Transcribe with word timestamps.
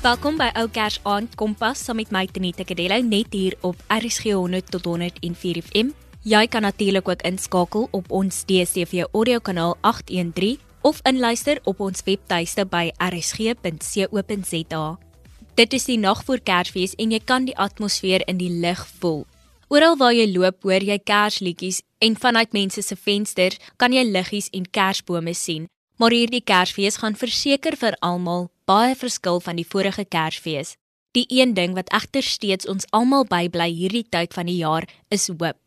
Welkom 0.00 0.38
by 0.40 0.46
Ou 0.56 0.64
Kers 0.72 0.94
aand 1.04 1.34
Kompas 1.36 1.82
saam 1.84 1.98
met 2.00 2.08
my 2.08 2.22
Tenita 2.24 2.64
Kadello 2.64 2.96
net 3.04 3.34
hier 3.36 3.52
op 3.68 3.76
RSG 3.92 4.30
100 4.32 4.70
tot 4.72 4.86
104 4.88 5.58
FM. 5.60 5.90
Jy 6.24 6.46
kan 6.48 6.64
natuurlik 6.64 7.08
ook 7.08 7.20
inskakel 7.28 7.84
op 7.92 8.06
ons 8.08 8.38
DStv 8.48 9.04
audio 9.12 9.42
kanaal 9.44 9.74
813 9.84 10.56
of 10.88 11.02
inluister 11.04 11.60
op 11.68 11.82
ons 11.84 12.00
webtuiste 12.06 12.64
by 12.64 12.86
rsg.co.za. 12.96 14.86
Dit 15.60 15.76
is 15.76 15.84
die 15.84 15.98
nag 16.00 16.24
voor 16.24 16.40
Kersfees 16.40 16.96
en 16.96 17.12
jy 17.12 17.20
kan 17.20 17.44
die 17.44 17.56
atmosfeer 17.60 18.24
in 18.24 18.40
die 18.40 18.54
lug 18.62 18.80
voel. 19.02 19.26
Oral 19.68 19.98
waar 20.00 20.16
jy 20.16 20.30
loop, 20.32 20.62
hoor 20.64 20.80
jy 20.80 20.96
kersliedjies 20.96 21.82
en 22.00 22.16
vanuit 22.16 22.56
mense 22.56 22.80
se 22.80 22.96
vensters 22.96 23.60
kan 23.76 23.92
jy 23.92 24.08
liggies 24.08 24.48
en 24.56 24.64
kersbome 24.64 25.36
sien. 25.36 25.68
Maar 26.00 26.14
hierdie 26.16 26.40
Kersfees 26.40 26.96
gaan 26.96 27.12
verseker 27.12 27.74
vir 27.76 27.92
almal 28.00 28.46
baie 28.64 28.94
verskil 28.96 29.36
van 29.44 29.58
die 29.60 29.66
vorige 29.68 30.06
Kersfees. 30.08 30.78
Die 31.12 31.26
een 31.28 31.52
ding 31.52 31.74
wat 31.76 31.90
egter 31.92 32.24
steeds 32.24 32.68
ons 32.72 32.86
almal 32.96 33.26
bybly 33.28 33.66
hierdie 33.68 34.06
tyd 34.08 34.32
van 34.32 34.48
die 34.48 34.56
jaar 34.62 34.86
is 35.12 35.28
hoop. 35.28 35.58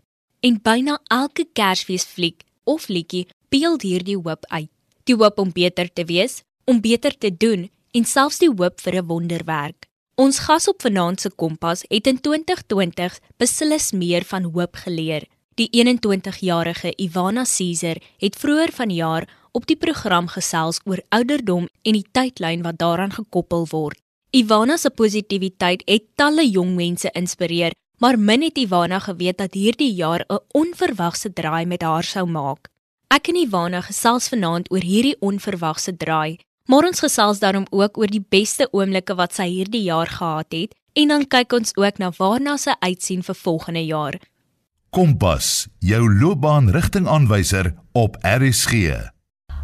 En 0.41 0.57
byna 0.57 0.97
elke 1.13 1.45
Kersfees 1.53 2.07
fliek 2.09 2.41
of 2.63 2.88
liedjie 2.89 3.27
beeld 3.53 3.85
hierdie 3.85 4.17
hoop 4.17 4.47
uit. 4.49 4.71
Die 5.05 5.15
hoop 5.19 5.38
om 5.38 5.51
beter 5.53 5.93
te 5.93 6.07
wees, 6.09 6.41
om 6.65 6.81
beter 6.81 7.13
te 7.13 7.29
doen 7.29 7.69
en 7.93 8.05
selfs 8.05 8.41
die 8.41 8.49
hoop 8.49 8.81
vir 8.81 8.95
'n 9.03 9.05
wonderwerk. 9.05 9.85
Ons 10.15 10.39
gas 10.39 10.67
op 10.67 10.81
vanaand 10.81 11.21
se 11.21 11.29
kompas 11.29 11.85
het 11.89 12.07
in 12.07 12.21
2020 12.21 13.19
beslis 13.38 13.91
meer 13.91 14.23
van 14.23 14.43
hoop 14.43 14.75
geleer. 14.75 15.27
Die 15.55 15.69
21-jarige 15.69 16.93
Ivana 16.97 17.43
Caesar 17.43 17.97
het 18.17 18.35
vroeër 18.35 18.71
vanjaar 18.71 19.27
op 19.53 19.67
die 19.69 19.77
program 19.77 20.27
gesels 20.27 20.81
oor 20.89 21.01
ouderdom 21.13 21.67
en 21.85 21.97
die 21.97 22.07
tydlyn 22.11 22.65
wat 22.65 22.79
daaraan 22.81 23.13
gekoppel 23.13 23.67
word. 23.71 23.99
Ivana 24.33 24.79
se 24.81 24.89
positiwiteit 24.89 25.83
het 25.85 26.07
talle 26.17 26.45
jong 26.49 26.73
mense 26.75 27.09
inspireer, 27.13 27.75
maar 28.01 28.17
min 28.17 28.41
het 28.41 28.57
Ivana 28.57 28.99
geweet 28.99 29.37
dat 29.37 29.53
hierdie 29.53 29.93
jaar 29.93 30.25
'n 30.27 30.41
onverwagse 30.51 31.33
draai 31.33 31.65
met 31.65 31.81
haar 31.81 32.03
sou 32.03 32.25
maak. 32.25 32.69
Ek 33.07 33.27
en 33.27 33.35
Ivana 33.35 33.81
gesels 33.81 34.27
vanaand 34.27 34.71
oor 34.71 34.81
hierdie 34.81 35.19
onverwagse 35.19 35.97
draai, 35.97 36.39
maar 36.65 36.85
ons 36.87 36.99
gesels 36.99 37.39
daarom 37.39 37.65
ook 37.69 37.97
oor 37.97 38.07
die 38.07 38.25
beste 38.29 38.67
oomblikke 38.71 39.15
wat 39.15 39.33
sy 39.33 39.47
hierdie 39.47 39.83
jaar 39.83 40.07
gehad 40.07 40.51
het 40.51 40.75
en 40.93 41.07
dan 41.07 41.27
kyk 41.27 41.53
ons 41.53 41.75
ook 41.75 41.97
na 41.97 42.11
waarna 42.17 42.57
sy 42.57 42.73
uitsien 42.79 43.23
vir 43.23 43.35
volgende 43.35 43.85
jaar. 43.85 44.19
Kompas, 44.89 45.67
jou 45.79 46.19
loopbaanrigtingaanwyser 46.19 47.73
op 47.91 48.17
RSG. 48.21 49.12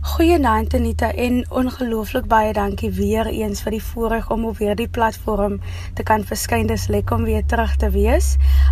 Goeienaand 0.10 0.74
Anita 0.74 1.12
en 1.14 1.44
ongelooflik 1.52 2.26
baie 2.28 2.54
dankie 2.54 2.90
weer 2.92 3.28
eens 3.30 3.62
vir 3.62 3.76
die 3.76 3.84
voorreg 3.84 4.30
om 4.34 4.48
op 4.50 4.58
weer 4.58 4.76
die 4.76 4.88
platform 4.90 5.60
te 5.96 6.04
kan 6.04 6.24
verskyn. 6.26 6.66
Dis 6.68 6.88
lekker 6.90 7.20
om 7.20 7.28
weer 7.30 7.46
terug 7.46 7.76
te 7.78 7.92
wees. 7.94 8.32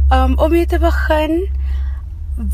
Um 0.09 0.33
om 0.41 0.49
weer 0.49 0.66
te 0.67 0.79
begin 0.81 1.45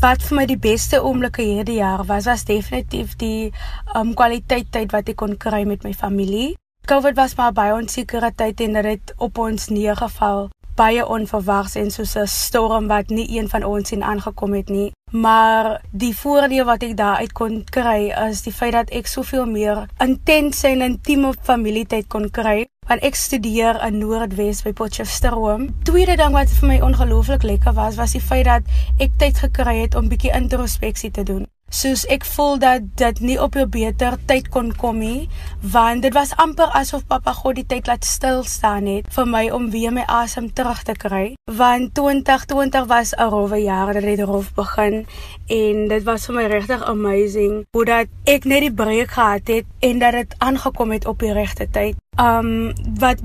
wat 0.04 0.26
vir 0.26 0.36
my 0.36 0.44
die 0.50 0.60
beste 0.60 1.00
oomblikke 1.00 1.42
hierdie 1.42 1.78
jaar 1.80 2.04
was 2.10 2.28
was 2.28 2.44
definitief 2.44 3.16
die 3.16 3.52
um 3.96 4.12
kwaliteit 4.14 4.68
tyd 4.76 4.92
wat 4.92 5.08
ek 5.08 5.16
kon 5.22 5.38
kry 5.40 5.64
met 5.64 5.86
my 5.88 5.94
familie. 5.96 6.52
COVID 6.84 7.16
was 7.16 7.38
maar 7.40 7.56
baie 7.56 7.72
onsekere 7.72 8.34
tyd 8.36 8.60
en 8.68 8.76
dit 8.82 8.90
het 8.92 9.14
op 9.16 9.40
ons 9.48 9.70
neergeval 9.72 10.50
baie 10.76 11.06
onverwags 11.06 11.74
en 11.80 11.90
soos 11.90 12.16
'n 12.16 12.26
storm 12.26 12.86
wat 12.88 13.08
nie 13.08 13.28
een 13.38 13.48
van 13.48 13.64
ons 13.64 13.88
sien 13.88 14.02
aangekom 14.02 14.52
het 14.54 14.68
nie. 14.68 14.92
Maar 15.12 15.80
die 15.90 16.16
voordeel 16.16 16.64
wat 16.64 16.82
ek 16.82 16.96
daaruit 16.96 17.32
kon 17.32 17.64
kry 17.64 18.12
is 18.28 18.42
die 18.42 18.52
feit 18.52 18.72
dat 18.72 18.90
ek 18.90 19.06
soveel 19.06 19.46
meer 19.46 19.86
intense 19.98 20.68
en 20.68 20.82
intieme 20.82 21.32
familietyd 21.42 22.08
kon 22.08 22.30
kry 22.30 22.66
want 22.88 23.02
ek 23.02 23.14
studeer 23.14 23.80
in 23.86 23.98
Noordwes 23.98 24.62
by 24.62 24.72
Potchefstroom. 24.72 25.74
Tweede 25.82 26.16
ding 26.16 26.32
wat 26.32 26.50
vir 26.50 26.68
my 26.68 26.80
ongelooflik 26.80 27.42
lekker 27.42 27.72
was, 27.72 27.96
was 27.96 28.12
die 28.12 28.20
feit 28.20 28.44
dat 28.44 28.62
ek 28.98 29.10
tyd 29.16 29.38
gekry 29.38 29.80
het 29.80 29.94
om 29.94 30.08
bietjie 30.08 30.34
introspeksie 30.36 31.10
te 31.10 31.22
doen 31.22 31.46
soos 31.74 32.04
ek 32.06 32.22
voel 32.24 32.58
dat 32.62 32.84
dit 33.00 33.20
nie 33.20 33.38
op 33.42 33.56
'n 33.56 33.68
beter 33.70 34.14
tyd 34.26 34.48
kon 34.48 34.70
kom 34.76 34.98
nie 34.98 35.28
want 35.60 36.02
dit 36.02 36.14
was 36.14 36.36
amper 36.36 36.70
asof 36.80 37.06
pappa 37.06 37.32
God 37.32 37.54
die 37.54 37.66
tyd 37.66 37.86
laat 37.86 38.04
stil 38.04 38.44
staan 38.44 38.86
het 38.86 39.06
vir 39.16 39.26
my 39.26 39.50
om 39.50 39.70
weer 39.70 39.92
my 39.92 40.04
asem 40.06 40.52
terug 40.52 40.82
te 40.82 40.92
kry. 40.92 41.34
Want 41.50 41.94
2020 41.94 42.86
was 42.86 43.14
'n 43.16 43.28
rowwe 43.28 43.58
jaar 43.62 43.92
dat 43.92 44.02
het 44.02 44.20
rof 44.20 44.54
begin 44.54 45.06
en 45.48 45.88
dit 45.88 46.02
was 46.02 46.26
vir 46.26 46.34
my 46.34 46.46
regtig 46.46 46.82
amazing 46.84 47.64
hoe 47.72 47.84
dat 47.84 48.06
ek 48.24 48.44
net 48.44 48.60
die 48.60 48.72
breek 48.72 49.10
gehad 49.10 49.46
het 49.46 49.64
en 49.80 49.98
dat 49.98 50.12
dit 50.12 50.34
aangekom 50.38 50.90
het 50.90 51.06
op 51.06 51.18
die 51.18 51.32
regte 51.32 51.66
tyd. 51.70 51.96
Um 52.20 52.72
wat 52.98 53.20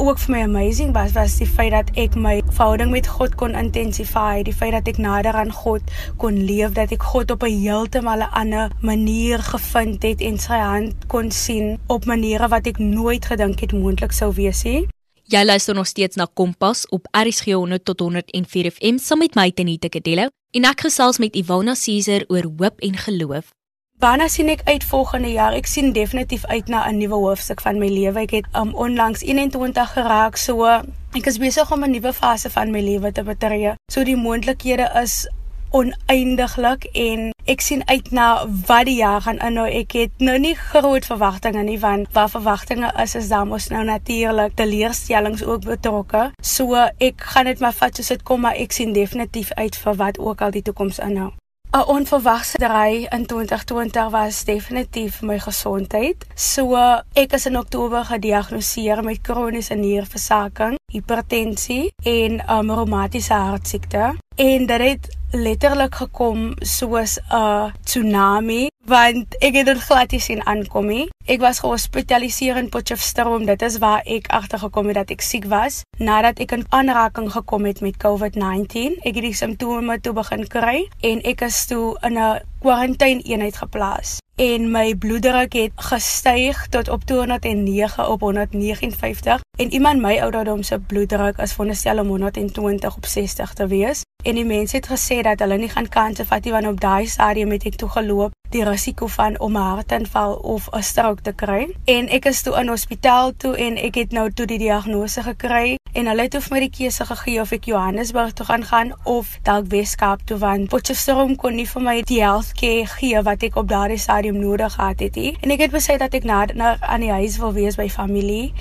ook 0.00 0.18
vir 0.18 0.32
my 0.32 0.42
amazing 0.42 0.92
was 0.96 1.12
was 1.12 1.36
die 1.38 1.46
feit 1.48 1.74
dat 1.74 1.90
ek 2.00 2.14
my 2.16 2.38
verhouding 2.48 2.90
met 2.92 3.08
God 3.08 3.34
kon 3.40 3.56
intensify, 3.58 4.40
die 4.46 4.54
feit 4.56 4.72
dat 4.72 4.88
ek 4.88 5.00
nader 5.02 5.36
aan 5.36 5.52
God 5.52 5.84
kon 6.20 6.38
leef, 6.48 6.72
dat 6.78 6.92
ek 6.96 7.04
God 7.12 7.30
op 7.30 7.44
'n 7.44 7.60
heeltemal 7.60 8.24
'n 8.24 8.32
ander 8.32 8.72
manier 8.80 9.38
gevind 9.38 10.02
het 10.02 10.20
en 10.20 10.38
sy 10.38 10.56
hand 10.56 10.94
kon 11.06 11.30
sien 11.30 11.78
op 11.86 12.04
maniere 12.04 12.48
wat 12.48 12.66
ek 12.66 12.78
nooit 12.78 13.24
gedink 13.24 13.60
het 13.60 13.72
moontlik 13.72 14.12
sou 14.12 14.32
wees 14.32 14.64
nie. 14.64 14.88
Jy 15.24 15.44
luister 15.44 15.74
nog 15.74 15.86
steeds 15.86 16.16
na 16.16 16.26
Kompas 16.34 16.88
op 16.88 17.06
RSG 17.12 17.52
100 17.52 17.84
tot 17.84 18.00
104 18.00 18.70
FM 18.70 18.98
saam 18.98 19.18
met 19.18 19.34
my 19.34 19.50
Tenita 19.50 19.88
Kadello 19.88 20.28
en 20.50 20.64
ek 20.64 20.80
gesels 20.80 21.18
met 21.18 21.36
Ivana 21.36 21.74
Caesar 21.74 22.24
oor 22.28 22.50
hoop 22.58 22.80
en 22.80 22.96
geloof. 22.96 23.59
Waarna 24.00 24.28
sien 24.32 24.48
ek 24.48 24.62
uit 24.64 24.84
volgende 24.88 25.28
jaar? 25.28 25.52
Ek 25.52 25.66
sien 25.68 25.90
definitief 25.92 26.46
uit 26.48 26.70
na 26.72 26.88
'n 26.88 26.96
nuwe 26.96 27.18
hoofstuk 27.20 27.60
van 27.60 27.78
my 27.78 27.88
lewe. 27.88 28.20
Ek 28.20 28.30
het 28.30 28.46
um, 28.56 28.72
onlangs 28.74 29.20
21 29.20 29.92
geraak, 29.92 30.36
so 30.36 30.64
ek 31.12 31.26
is 31.26 31.36
besig 31.38 31.72
om 31.72 31.84
'n 31.84 31.90
nuwe 31.90 32.12
fase 32.12 32.50
van 32.50 32.70
my 32.70 32.80
lewe 32.80 33.12
te 33.12 33.22
betree. 33.22 33.74
So 33.92 34.04
die 34.04 34.16
moontlikhede 34.16 34.88
is 35.02 35.28
oneindiglik 35.70 36.84
en 36.84 37.32
ek 37.44 37.60
sien 37.60 37.82
uit 37.88 38.10
na 38.10 38.46
wat 38.66 38.86
die 38.86 38.96
jaar 38.96 39.20
gaan 39.20 39.38
inhou. 39.38 39.68
Ek 39.68 39.92
het 39.92 40.10
nou 40.18 40.38
nie 40.38 40.54
groot 40.54 41.04
verwagtinge 41.04 41.62
nie 41.62 41.78
want 41.78 42.08
wat 42.12 42.30
verwagtinge 42.30 42.92
is 43.02 43.14
is 43.14 43.28
dan 43.28 43.48
mos 43.48 43.68
nou 43.68 43.84
natuurlik 43.84 44.56
teleurstellings 44.56 45.44
ook 45.44 45.60
betrokke. 45.64 46.30
So 46.42 46.74
ek 46.98 47.20
gaan 47.20 47.44
dit 47.44 47.60
maar 47.60 47.76
vat 47.76 47.96
soos 47.96 48.08
dit 48.08 48.22
kom, 48.22 48.40
maar 48.40 48.56
ek 48.56 48.72
sien 48.72 48.92
definitief 48.92 49.52
uit 49.52 49.76
vir 49.76 49.94
wat 49.94 50.18
ook 50.18 50.40
al 50.40 50.50
die 50.50 50.62
toekoms 50.62 50.98
inhou. 50.98 51.32
'n 51.70 51.86
onverwagse 51.86 52.58
draai 52.58 53.06
in 53.14 53.26
2020 53.26 54.10
was 54.10 54.42
definitief 54.44 55.20
my 55.22 55.38
gesondheid. 55.38 56.26
So 56.34 56.74
ek 57.14 57.32
is 57.32 57.46
in 57.46 57.56
Oktober 57.56 58.04
gediagnoseer 58.04 59.04
met 59.04 59.20
kroniese 59.22 59.74
nierversaking, 59.74 60.79
hipertensie 60.90 61.92
en 62.02 62.40
um, 62.50 62.70
reumatiese 62.70 63.34
hartsiekte. 63.34 64.14
En 64.36 64.66
dit 64.66 64.80
het 64.80 65.16
letterlik 65.30 65.94
gekom 65.94 66.54
soos 66.58 67.18
'n 67.30 67.72
tsunami 67.84 68.68
want 68.90 69.36
ek 69.38 69.54
het 69.54 69.66
dit 69.66 69.78
glad 69.78 70.10
nie 70.10 70.20
sien 70.20 70.46
aankom 70.46 70.86
nie. 70.86 71.08
Ek 71.30 71.40
was 71.40 71.60
gehospitaliseer 71.62 72.56
in 72.56 72.68
Potchefstroom. 72.68 73.44
Dit 73.46 73.62
is 73.62 73.78
waar 73.78 74.02
ek 74.04 74.26
agtergekom 74.26 74.86
het 74.90 74.94
dat 74.94 75.10
ek 75.10 75.20
siek 75.20 75.44
was 75.44 75.82
nadat 75.98 76.40
ek 76.42 76.52
in 76.56 76.66
aanraking 76.68 77.30
gekom 77.32 77.64
het 77.64 77.80
met 77.80 78.00
COVID-19. 78.02 78.98
Ek 79.04 79.14
het 79.14 79.26
die 79.28 79.36
simptome 79.36 80.00
toe 80.00 80.12
begin 80.16 80.46
kry 80.46 80.88
en 81.00 81.22
ek 81.22 81.40
is 81.46 81.66
toe 81.66 81.96
in 82.02 82.18
'n 82.18 82.40
kwarantyne 82.60 83.22
eenheid 83.22 83.56
geplaas 83.56 84.18
en 84.40 84.70
my 84.72 84.94
bloeddruk 84.96 85.52
het 85.52 85.72
gestyg 85.76 86.66
tot 86.72 86.88
op 86.88 87.04
209 87.04 88.08
op 88.08 88.20
159 88.20 89.40
en 89.58 89.72
iemand 89.72 90.00
my 90.00 90.18
ouderdom 90.20 90.62
se 90.62 90.78
bloeddruk 90.78 91.38
is 91.38 91.52
veronderstel 91.52 91.98
om 91.98 92.08
120 92.08 92.96
op 92.96 93.06
60 93.06 93.52
te 93.52 93.66
wees. 93.66 94.02
En 94.22 94.34
die 94.34 94.44
mense 94.44 94.76
het 94.76 94.88
gesê 94.88 95.20
dat 95.20 95.38
hulle 95.38 95.56
nie 95.56 95.68
gaan 95.68 95.88
kanse 95.88 96.24
vat 96.24 96.44
nie 96.44 96.52
want 96.52 96.66
op 96.66 96.80
daai 96.80 97.06
stadium 97.06 97.50
het 97.50 97.66
ek 97.68 97.76
toe 97.76 97.88
geloop 97.88 98.32
die 98.50 98.64
risiko 98.64 99.06
van 99.06 99.38
om 99.40 99.56
'n 99.56 99.70
hartaanval 99.72 100.34
of 100.34 100.68
'n 100.72 100.82
strook 100.82 101.20
te 101.20 101.32
kry. 101.32 101.76
En 101.84 102.08
ek 102.08 102.24
is 102.24 102.42
toe 102.42 102.56
in 102.60 102.68
hospitaal 102.68 103.36
toe 103.36 103.56
en 103.56 103.76
ek 103.76 103.94
het 103.94 104.12
nou 104.12 104.32
toe 104.32 104.46
die 104.46 104.58
diagnose 104.58 105.22
gekry 105.22 105.76
en 105.92 106.06
hulle 106.06 106.26
het 106.26 106.36
vir 106.36 106.54
my 106.54 106.60
die 106.64 106.72
keuse 106.74 107.04
gegee 107.08 107.40
of 107.42 107.52
ek 107.56 107.66
Johannesburg 107.70 108.34
toe 108.38 108.46
gaan 108.46 108.64
gaan 108.64 108.92
of 109.04 109.32
dalk 109.46 109.70
Weskaap 109.72 110.22
toe 110.26 110.38
want 110.42 110.68
Potchefstroom 110.70 111.36
kon 111.40 111.56
nie 111.58 111.66
vir 111.66 111.82
my 111.86 111.96
die 112.06 112.20
healthcare 112.22 112.86
gee 112.96 113.22
wat 113.26 113.42
ek 113.46 113.58
op 113.60 113.70
daardie 113.70 113.98
stadium 113.98 114.38
nodig 114.40 114.76
gehad 114.76 115.00
het 115.00 115.16
nie. 115.16 115.32
En 115.42 115.50
ek 115.50 115.66
het 115.66 115.74
besluit 115.74 116.00
dat 116.02 116.14
ek 116.14 116.28
na, 116.28 116.44
na 116.54 116.76
aan 116.80 117.06
die 117.06 117.12
huis 117.12 117.40
wil 117.42 117.52
wees 117.56 117.78
by 117.80 117.88
familie. 117.90 118.52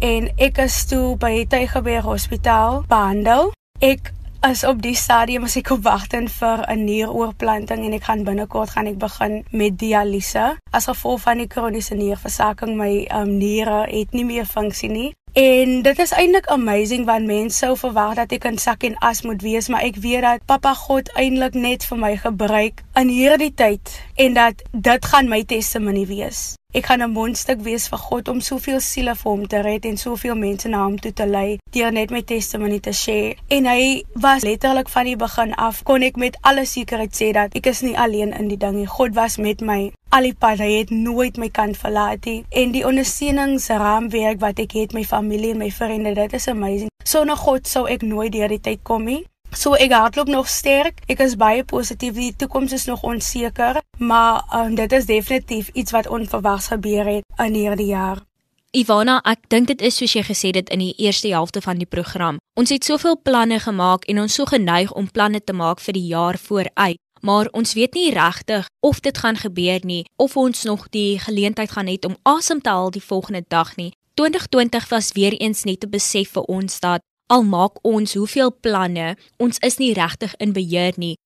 En 0.00 0.30
ek 0.40 0.62
is 0.64 0.78
toe 0.88 1.16
by 1.20 1.44
Tygerberg 1.44 2.08
Hospitaal 2.08 2.84
behandel. 2.88 3.52
Ek 3.84 4.12
as 4.40 4.64
op 4.64 4.80
die 4.80 4.96
stadium 4.96 5.44
as 5.44 5.58
ek 5.60 5.68
op 5.74 5.82
wagting 5.84 6.30
vir 6.32 6.64
'n 6.64 6.84
nieroorplanting 6.84 7.84
en 7.84 7.92
ek 7.92 8.08
gaan 8.08 8.24
binnekort 8.24 8.70
gaan 8.70 8.86
ek 8.86 8.98
begin 8.98 9.44
met 9.50 9.78
dialyse. 9.78 10.56
As 10.72 10.88
gevolg 10.88 11.20
van 11.20 11.38
die 11.38 11.46
kroniese 11.46 11.94
nierversaking 11.94 12.76
my 12.76 13.06
um, 13.12 13.36
niere 13.36 13.84
het 13.90 14.12
nie 14.12 14.24
meer 14.24 14.46
funksie 14.46 14.88
nie 14.88 15.12
En 15.32 15.82
dit 15.82 15.98
is 15.98 16.10
eintlik 16.10 16.46
amazing 16.46 17.04
want 17.06 17.26
mense 17.26 17.56
sou 17.56 17.76
verwag 17.78 18.16
dat 18.18 18.32
ek 18.34 18.48
in 18.50 18.56
sak 18.58 18.82
en 18.82 18.96
as 18.98 19.22
moet 19.22 19.42
wees, 19.46 19.68
maar 19.70 19.84
ek 19.86 20.00
weet 20.02 20.24
dat 20.26 20.42
Papa 20.44 20.72
God 20.74 21.12
eintlik 21.14 21.54
net 21.54 21.86
vir 21.86 22.00
my 22.02 22.16
gebruik 22.18 22.82
in 22.98 23.12
hierdie 23.14 23.52
tyd 23.54 23.92
en 24.18 24.34
dat 24.34 24.64
dit 24.72 25.06
gaan 25.12 25.30
my 25.30 25.44
testimonie 25.46 26.08
wees. 26.10 26.56
Ek 26.74 26.86
gaan 26.86 27.02
'n 27.02 27.10
mondstuk 27.10 27.62
wees 27.62 27.88
vir 27.88 27.98
God 27.98 28.28
om 28.28 28.40
soveel 28.40 28.80
siele 28.80 29.14
vir 29.14 29.30
hom 29.30 29.46
te 29.46 29.60
red 29.62 29.84
en 29.84 29.96
soveel 29.96 30.34
mense 30.34 30.68
na 30.68 30.82
hom 30.84 30.98
toe 30.98 31.12
te 31.12 31.26
lei 31.26 31.58
deur 31.70 31.92
net 31.92 32.10
my 32.10 32.22
testimonie 32.22 32.80
te 32.80 32.92
share. 32.92 33.34
En 33.48 33.66
hy 33.66 34.04
was 34.14 34.42
letterlik 34.42 34.88
van 34.88 35.04
die 35.04 35.16
begin 35.16 35.54
af 35.54 35.82
kon 35.82 36.02
ek 36.02 36.16
met 36.16 36.38
alle 36.40 36.64
sekerheid 36.64 37.14
sê 37.14 37.32
dat 37.32 37.54
ek 37.54 37.66
is 37.66 37.80
nie 37.82 37.98
alleen 37.98 38.32
in 38.32 38.48
die 38.48 38.58
ding 38.58 38.76
nie. 38.76 38.86
God 38.86 39.14
was 39.14 39.36
met 39.36 39.60
my. 39.60 39.92
Al 40.10 40.26
die 40.26 40.34
pad 40.34 40.58
hy 40.58 40.72
het 40.80 40.88
nooit 40.90 41.36
my 41.38 41.46
kant 41.54 41.76
verlaat 41.78 42.24
nie. 42.26 42.40
En 42.50 42.72
die 42.74 42.82
ondersteuningsraamwerk 42.86 44.40
wat 44.42 44.58
ek 44.58 44.72
het 44.74 44.94
my 44.96 45.04
familie 45.06 45.52
en 45.54 45.60
my 45.62 45.68
vriende, 45.70 46.16
dit 46.18 46.32
is 46.34 46.48
amazing. 46.50 46.90
Sonder 47.06 47.38
God 47.38 47.68
sou 47.70 47.84
ek 47.86 48.02
nooit 48.02 48.32
deur 48.34 48.50
die 48.50 48.58
tyd 48.58 48.82
kom 48.82 49.06
nie. 49.06 49.20
So 49.54 49.78
ek 49.78 49.94
hardloop 49.94 50.32
nog 50.34 50.48
sterk. 50.50 50.98
Ek 51.06 51.22
is 51.22 51.36
baie 51.38 51.62
positief. 51.62 52.16
Die 52.18 52.34
toekoms 52.34 52.74
is 52.74 52.88
nog 52.90 53.04
onseker, 53.06 53.78
maar 53.98 54.42
um, 54.54 54.74
dit 54.74 54.92
is 54.98 55.06
definitief 55.06 55.70
iets 55.78 55.94
wat 55.94 56.10
onverwags 56.10 56.72
gebeur 56.74 57.06
het 57.06 57.46
in 57.46 57.54
hierdie 57.54 57.92
jaar. 57.92 58.24
Ivana, 58.70 59.20
ek 59.26 59.46
dink 59.50 59.66
dit 59.66 59.80
is 59.82 59.96
soos 59.98 60.12
jy 60.14 60.22
gesê 60.26 60.50
het 60.54 60.68
in 60.74 60.82
die 60.82 60.94
eerste 61.02 61.30
helfte 61.30 61.62
van 61.62 61.78
die 61.78 61.88
program. 61.90 62.42
Ons 62.58 62.70
het 62.70 62.86
soveel 62.86 63.16
planne 63.18 63.58
gemaak 63.62 64.06
en 64.10 64.20
ons 64.22 64.34
so 64.34 64.46
geneig 64.46 64.90
om 64.94 65.10
planne 65.10 65.38
te 65.42 65.54
maak 65.54 65.82
vir 65.82 65.98
die 65.98 66.06
jaar 66.10 66.38
vooruit, 66.38 66.98
maar 67.20 67.48
ons 67.52 67.72
weet 67.72 67.94
nie 67.94 68.12
regtig 68.12 68.66
of 68.80 69.00
dit 69.00 69.18
gaan 69.18 69.36
gebeur 69.36 69.80
nie 69.82 70.04
of 70.16 70.36
ons 70.36 70.62
nog 70.62 70.88
die 70.88 71.18
geleentheid 71.18 71.70
gaan 71.70 71.86
hê 71.86 71.96
om 72.06 72.16
asem 72.22 72.60
te 72.60 72.68
haal 72.68 72.90
die 72.90 73.04
volgende 73.04 73.44
dag 73.48 73.76
nie. 73.76 73.92
2020 74.14 74.88
was 74.88 75.12
weer 75.12 75.32
eens 75.32 75.64
net 75.64 75.84
'n 75.84 75.90
besef 75.90 76.30
vir 76.30 76.42
ons 76.42 76.80
dat 76.80 77.00
al 77.26 77.42
maak 77.42 77.78
ons 77.82 78.14
hoeveel 78.14 78.52
planne, 78.60 79.16
ons 79.36 79.58
is 79.58 79.76
nie 79.76 79.92
regtig 79.92 80.34
in 80.36 80.52
beheer 80.52 80.92
nie. 80.96 81.16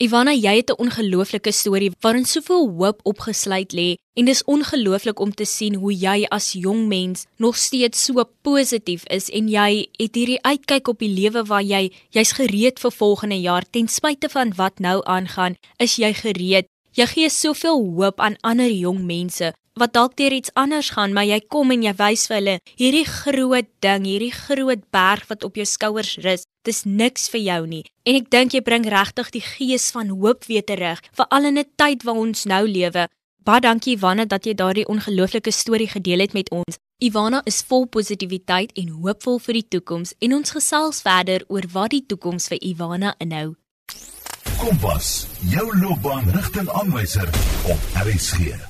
Ivana, 0.00 0.32
jy 0.32 0.54
het 0.56 0.70
'n 0.72 0.80
ongelooflike 0.80 1.52
storie 1.52 1.92
waarin 2.00 2.24
soveel 2.24 2.70
hoop 2.78 3.00
opgesluit 3.04 3.72
lê 3.72 3.96
en 4.16 4.24
dis 4.24 4.44
ongelooflik 4.44 5.18
om 5.20 5.34
te 5.34 5.44
sien 5.44 5.74
hoe 5.74 5.92
jy 5.92 6.24
as 6.30 6.52
jong 6.52 6.86
mens 6.88 7.26
nog 7.36 7.56
steeds 7.56 8.04
so 8.04 8.24
positief 8.42 9.04
is 9.04 9.28
en 9.28 9.48
jy 9.48 9.88
het 9.98 10.14
hierdie 10.14 10.42
uitkyk 10.42 10.88
op 10.88 10.98
die 10.98 11.12
lewe 11.20 11.44
waar 11.44 11.62
jy 11.62 11.92
jy's 12.10 12.32
gereed 12.32 12.80
vir 12.80 12.90
volgende 12.92 13.40
jaar 13.40 13.64
ten 13.70 13.88
spyte 13.88 14.28
van 14.28 14.54
wat 14.56 14.78
nou 14.78 15.04
aangaan, 15.04 15.56
is 15.76 15.96
jy 15.96 16.12
gereed. 16.14 16.66
Jy 16.92 17.06
gee 17.06 17.28
soveel 17.28 17.84
hoop 17.96 18.20
aan 18.20 18.40
ander 18.40 18.72
jong 18.72 19.04
mense 19.04 19.52
wat 19.80 19.94
dalk 19.96 20.16
deur 20.16 20.32
iets 20.32 20.52
anders 20.54 20.90
gaan, 20.94 21.14
maar 21.16 21.24
jy 21.24 21.40
kom 21.48 21.72
en 21.72 21.82
jy 21.82 21.94
wys 21.98 22.26
vir 22.28 22.36
hulle 22.36 22.56
hierdie 22.76 23.06
groot 23.08 23.68
ding, 23.84 24.04
hierdie 24.04 24.34
groot 24.34 24.82
berg 24.92 25.26
wat 25.32 25.44
op 25.44 25.56
jou 25.56 25.66
skouers 25.66 26.16
rus. 26.24 26.44
Dis 26.68 26.84
niks 26.84 27.30
vir 27.32 27.40
jou 27.40 27.62
nie. 27.66 27.84
En 28.04 28.18
ek 28.18 28.28
dink 28.30 28.54
jy 28.54 28.60
bring 28.60 28.84
regtig 28.84 29.32
die 29.32 29.44
gees 29.44 29.90
van 29.96 30.12
hoop 30.12 30.44
weer 30.44 30.64
terug, 30.66 31.00
veral 31.16 31.48
in 31.48 31.58
'n 31.58 31.70
tyd 31.76 32.04
waar 32.04 32.20
ons 32.20 32.44
nou 32.44 32.66
lewe. 32.68 33.08
Baie 33.44 33.60
dankie 33.60 33.96
Ivana 33.96 34.24
dat 34.24 34.44
jy 34.44 34.54
daardie 34.54 34.86
ongelooflike 34.86 35.50
storie 35.50 35.88
gedeel 35.88 36.20
het 36.20 36.32
met 36.32 36.50
ons. 36.50 36.76
Ivana 37.00 37.40
is 37.46 37.62
vol 37.62 37.86
positiwiteit 37.86 38.72
en 38.76 38.88
hoopvol 38.88 39.38
vir 39.38 39.54
die 39.54 39.68
toekoms 39.68 40.12
en 40.20 40.34
ons 40.34 40.50
gesels 40.50 41.00
verder 41.00 41.44
oor 41.48 41.64
wat 41.72 41.90
die 41.90 42.04
toekoms 42.06 42.48
vir 42.48 42.58
Ivana 42.60 43.14
inhou. 43.18 43.56
Kompas, 44.60 45.26
jou 45.48 45.66
loopbaanrigtingaanwyser 45.80 47.28
op 47.72 47.78
RSG. 48.04 48.69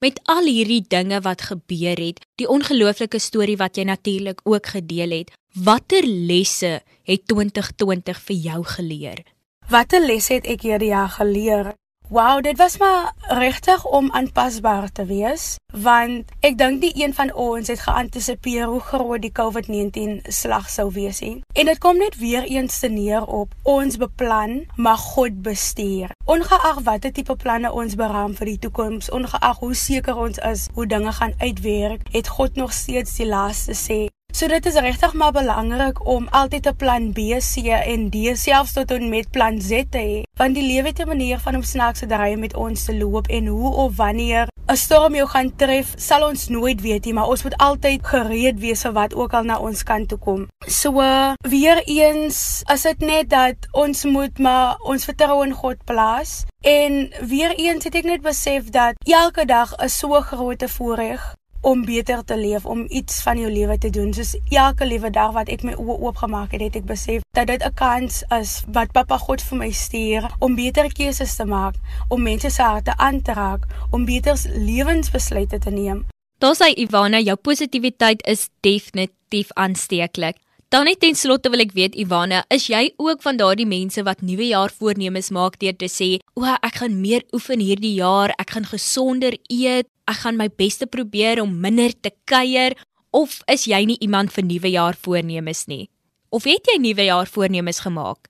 Met 0.00 0.16
al 0.32 0.46
hierdie 0.48 0.80
dinge 0.88 1.18
wat 1.20 1.42
gebeur 1.44 1.98
het, 2.00 2.22
die 2.40 2.46
ongelooflike 2.48 3.18
storie 3.20 3.58
wat 3.60 3.76
jy 3.76 3.82
natuurlik 3.84 4.38
ook 4.48 4.70
gedeel 4.72 5.12
het, 5.12 5.32
watter 5.52 6.06
lesse 6.08 6.78
het 7.04 7.26
2020 7.28 8.22
vir 8.30 8.38
jou 8.46 8.62
geleer? 8.64 9.20
Watter 9.68 10.00
lesse 10.00 10.38
het 10.38 10.48
ek 10.48 10.64
hierdie 10.64 10.88
jaar 10.94 11.12
geleer? 11.18 11.74
Wow, 12.10 12.42
dit 12.42 12.58
was 12.58 12.76
maar 12.78 13.12
regtig 13.18 13.84
om 13.84 14.12
aanpasbaar 14.12 14.92
te 14.92 15.04
wees, 15.06 15.58
want 15.70 16.32
ek 16.42 16.56
dink 16.58 16.80
die 16.82 16.90
een 16.98 17.14
van 17.14 17.30
ons 17.38 17.70
het 17.70 17.84
geantisipeer 17.84 18.66
hoe 18.66 18.80
groot 18.80 19.22
die 19.22 19.30
COVID-19 19.30 20.18
slag 20.26 20.66
sou 20.74 20.88
wees 20.90 21.22
nie. 21.22 21.44
En 21.54 21.70
dit 21.70 21.78
kom 21.78 22.02
net 22.02 22.18
weer 22.18 22.42
eens 22.50 22.80
te 22.82 22.90
neer 22.90 23.22
op 23.22 23.54
ons 23.62 23.94
beplan, 24.02 24.64
maar 24.74 24.98
God 24.98 25.38
bestuur. 25.46 26.10
Ongeag 26.26 26.82
watter 26.82 27.14
tipe 27.14 27.38
planne 27.38 27.70
ons 27.70 27.94
beraam 27.94 28.34
vir 28.34 28.56
die 28.56 28.60
toekoms, 28.66 29.14
ongeag 29.14 29.62
hoe 29.62 29.74
seker 29.74 30.18
ons 30.18 30.42
is 30.50 30.66
hoe 30.74 30.90
dinge 30.90 31.14
gaan 31.14 31.38
uitwerk, 31.38 32.10
het 32.10 32.28
God 32.28 32.58
nog 32.58 32.74
steeds 32.74 33.20
die 33.22 33.30
laaste 33.30 33.78
sê. 33.78 34.08
So 34.32 34.46
dit 34.46 34.66
is 34.66 34.74
regtig 34.78 35.12
maar 35.12 35.32
belangrik 35.32 36.06
om 36.06 36.28
altyd 36.30 36.66
'n 36.66 36.76
plan 36.76 37.12
B, 37.12 37.18
C 37.38 37.66
en 37.66 38.10
D 38.10 38.36
selfs 38.38 38.72
tot 38.72 38.90
en 38.90 39.08
met 39.08 39.30
plan 39.30 39.60
Z 39.60 39.84
te 39.90 39.98
hê, 39.98 40.22
want 40.36 40.54
die 40.54 40.66
lewe 40.66 40.88
het 40.88 41.00
'n 41.00 41.06
manier 41.08 41.38
van 41.38 41.54
om 41.54 41.62
snaakse 41.62 42.06
draaie 42.06 42.36
met 42.36 42.56
ons 42.56 42.84
te 42.84 42.96
loop 42.96 43.26
en 43.26 43.46
hoe 43.46 43.74
of 43.74 43.96
wanneer 43.96 44.46
'n 44.66 44.76
storm 44.76 45.14
jou 45.14 45.28
gaan 45.28 45.56
tref, 45.56 45.94
sal 45.96 46.28
ons 46.28 46.48
nooit 46.48 46.80
weet 46.80 47.04
nie, 47.04 47.14
maar 47.14 47.26
ons 47.26 47.42
moet 47.42 47.56
altyd 47.56 48.06
gereed 48.06 48.58
wees 48.58 48.82
vir 48.86 48.92
wat 48.92 49.14
ook 49.14 49.32
al 49.34 49.42
na 49.42 49.58
ons 49.58 49.82
kant 49.82 50.08
toe 50.08 50.18
kom. 50.18 50.48
So 50.66 51.00
uh, 51.00 51.32
weer 51.40 51.82
eens, 51.84 52.62
as 52.64 52.82
dit 52.82 52.98
net 52.98 53.30
dat 53.30 53.56
ons 53.72 54.04
moet 54.04 54.38
maar 54.38 54.78
ons 54.78 55.04
vertrou 55.04 55.44
in 55.44 55.52
God 55.52 55.84
plaas 55.84 56.44
en 56.60 57.10
weer 57.20 57.50
eens 57.58 57.84
het 57.84 57.94
ek 57.94 58.04
net 58.04 58.22
besef 58.22 58.70
dat 58.70 58.94
elke 59.04 59.44
dag 59.44 59.74
is 59.82 59.98
so 59.98 60.20
groot 60.20 60.62
'n 60.62 60.68
voorreg 60.68 61.34
om 61.60 61.84
beter 61.84 62.24
te 62.24 62.36
leef, 62.36 62.64
om 62.64 62.84
iets 62.88 63.22
van 63.22 63.38
jou 63.38 63.50
lewe 63.52 63.78
te 63.78 63.90
doen. 63.90 64.12
Soos 64.14 64.36
elke 64.48 64.86
liewe 64.86 65.10
dag 65.10 65.32
wat 65.36 65.48
ek 65.48 65.62
my 65.62 65.74
oë 65.76 65.98
oopgemaak 66.08 66.52
het, 66.56 66.60
het 66.60 66.80
ek 66.80 66.86
besef 66.88 67.22
dat 67.36 67.46
dit 67.46 67.62
'n 67.64 67.74
kans 67.74 68.22
is 68.40 68.62
wat 68.72 68.92
Papa 68.92 69.18
God 69.18 69.42
vir 69.42 69.58
my 69.58 69.70
stuur 69.70 70.30
om 70.38 70.54
beter 70.54 70.92
keuses 70.92 71.36
te 71.36 71.44
maak, 71.44 71.74
om 72.08 72.22
mense 72.22 72.50
se 72.50 72.62
harte 72.62 72.96
aan 72.96 73.22
te 73.22 73.32
raak, 73.32 73.66
om 73.90 74.04
beter 74.04 74.36
lewensbesluite 74.54 75.58
te 75.58 75.70
neem. 75.70 76.06
Daar 76.38 76.54
sê 76.56 76.72
Ivana, 76.74 77.18
jou 77.18 77.36
positiwiteit 77.36 78.26
is 78.26 78.48
definitief 78.60 79.52
aansteeklik. 79.52 80.36
Dan 80.70 80.84
net 80.84 81.00
ten 81.00 81.16
slotte 81.18 81.50
wil 81.50 81.60
ek 81.60 81.72
weet 81.74 81.96
Ivana, 81.98 82.44
is 82.48 82.68
jy 82.70 82.92
ook 82.96 83.22
van 83.22 83.36
daardie 83.36 83.66
mense 83.66 84.02
wat 84.06 84.20
nuwe 84.22 84.46
jaar 84.52 84.70
voornemens 84.70 85.30
maak 85.34 85.58
deur 85.58 85.76
te 85.76 85.88
sê, 85.90 86.20
"O, 86.34 86.44
ek 86.44 86.74
gaan 86.74 87.00
meer 87.00 87.24
oefen 87.32 87.58
hierdie 87.58 87.94
jaar, 87.94 88.30
ek 88.38 88.50
gaan 88.50 88.64
gesonder 88.64 89.36
eet, 89.48 89.88
ek 90.10 90.22
gaan 90.24 90.36
my 90.36 90.48
bes 90.48 90.80
te 90.80 90.86
probeer 90.86 91.40
om 91.42 91.60
minder 91.60 91.92
te 92.00 92.10
kuier," 92.24 92.76
of 93.10 93.40
is 93.46 93.64
jy 93.66 93.84
nie 93.84 93.98
iemand 94.00 94.32
vir 94.32 94.44
nuwe 94.44 94.70
jaar 94.70 94.94
voornemens 94.94 95.66
nie? 95.66 95.88
Of 96.30 96.44
het 96.44 96.66
jy 96.66 96.78
nuwe 96.78 97.04
jaar 97.04 97.26
voornemens 97.26 97.80
gemaak? 97.80 98.28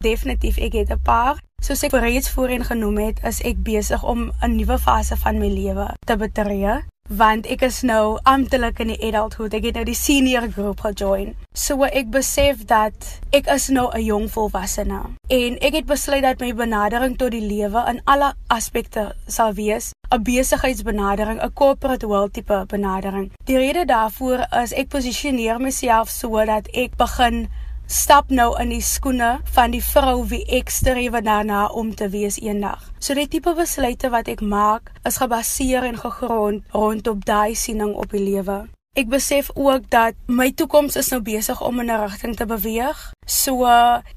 Definitief, 0.00 0.58
ek 0.58 0.72
het 0.72 0.90
'n 0.90 1.02
paar. 1.02 1.42
Soos 1.62 1.82
ek 1.82 1.92
reeds 1.92 2.30
voorheen 2.30 2.64
genoem 2.64 2.98
het, 2.98 3.20
is 3.24 3.40
ek 3.40 3.62
besig 3.62 4.02
om 4.02 4.32
'n 4.42 4.56
nuwe 4.56 4.78
fase 4.78 5.16
van 5.16 5.38
my 5.38 5.48
lewe 5.48 5.94
te 6.06 6.16
betree 6.16 6.82
want 7.08 7.46
ek 7.50 7.62
is 7.66 7.82
nou 7.82 8.18
amptelik 8.28 8.80
in 8.80 8.92
die 8.92 9.00
adulthood. 9.08 9.54
Ek 9.54 9.64
het 9.68 9.78
nou 9.78 9.84
die 9.84 9.96
senior 9.98 10.48
groep 10.50 10.80
gejoin. 10.86 11.34
So 11.54 11.84
ek 11.84 12.10
besef 12.14 12.64
dat 12.70 12.94
ek 13.32 13.48
is 13.52 13.68
nou 13.68 13.90
'n 13.92 14.04
jong 14.04 14.30
volwassene 14.30 15.00
en 15.28 15.58
ek 15.60 15.74
het 15.74 15.86
besluit 15.86 16.22
dat 16.22 16.40
my 16.40 16.52
benadering 16.52 17.16
tot 17.18 17.30
die 17.30 17.40
lewe 17.40 17.84
in 17.88 18.00
alle 18.04 18.34
aspekte 18.48 19.14
sal 19.26 19.52
wees 19.52 19.92
'n 20.10 20.22
besigheidsbenadering, 20.22 21.40
'n 21.40 21.52
corporate 21.52 22.06
world 22.06 22.32
tipe 22.32 22.64
benadering. 22.68 23.32
Die 23.44 23.56
rede 23.56 23.84
daarvoor 23.84 24.46
is 24.62 24.72
ek 24.72 24.88
posisioneer 24.88 25.60
myself 25.60 26.08
sodat 26.08 26.68
ek 26.72 26.96
begin 26.96 27.48
stap 27.92 28.30
nou 28.32 28.54
in 28.60 28.70
die 28.72 28.82
skoene 28.84 29.42
van 29.52 29.74
die 29.74 29.82
vrou 29.84 30.22
wie 30.30 30.40
ek 30.58 30.72
streef 30.72 31.18
daarna 31.26 31.66
om 31.76 31.92
te 31.94 32.08
wees 32.08 32.38
eendag. 32.40 32.80
So 32.98 33.14
die 33.14 33.28
tipe 33.28 33.52
besluite 33.58 34.08
wat 34.14 34.32
ek 34.32 34.40
maak 34.40 34.88
is 35.08 35.20
gebaseer 35.20 35.84
en 35.84 36.00
gegrond 36.00 36.64
rondom 36.72 37.20
daai 37.20 37.52
siening 37.54 37.92
op 37.92 38.16
die 38.16 38.24
lewe. 38.24 38.62
Ek 38.92 39.08
besef 39.08 39.46
ook 39.56 39.86
dat 39.88 40.18
my 40.28 40.50
toekoms 40.52 40.98
is 41.00 41.06
nou 41.08 41.22
besig 41.24 41.60
om 41.64 41.80
in 41.80 41.88
'n 41.90 42.00
rigting 42.00 42.36
te 42.36 42.46
beweeg. 42.46 42.98
So 43.24 43.64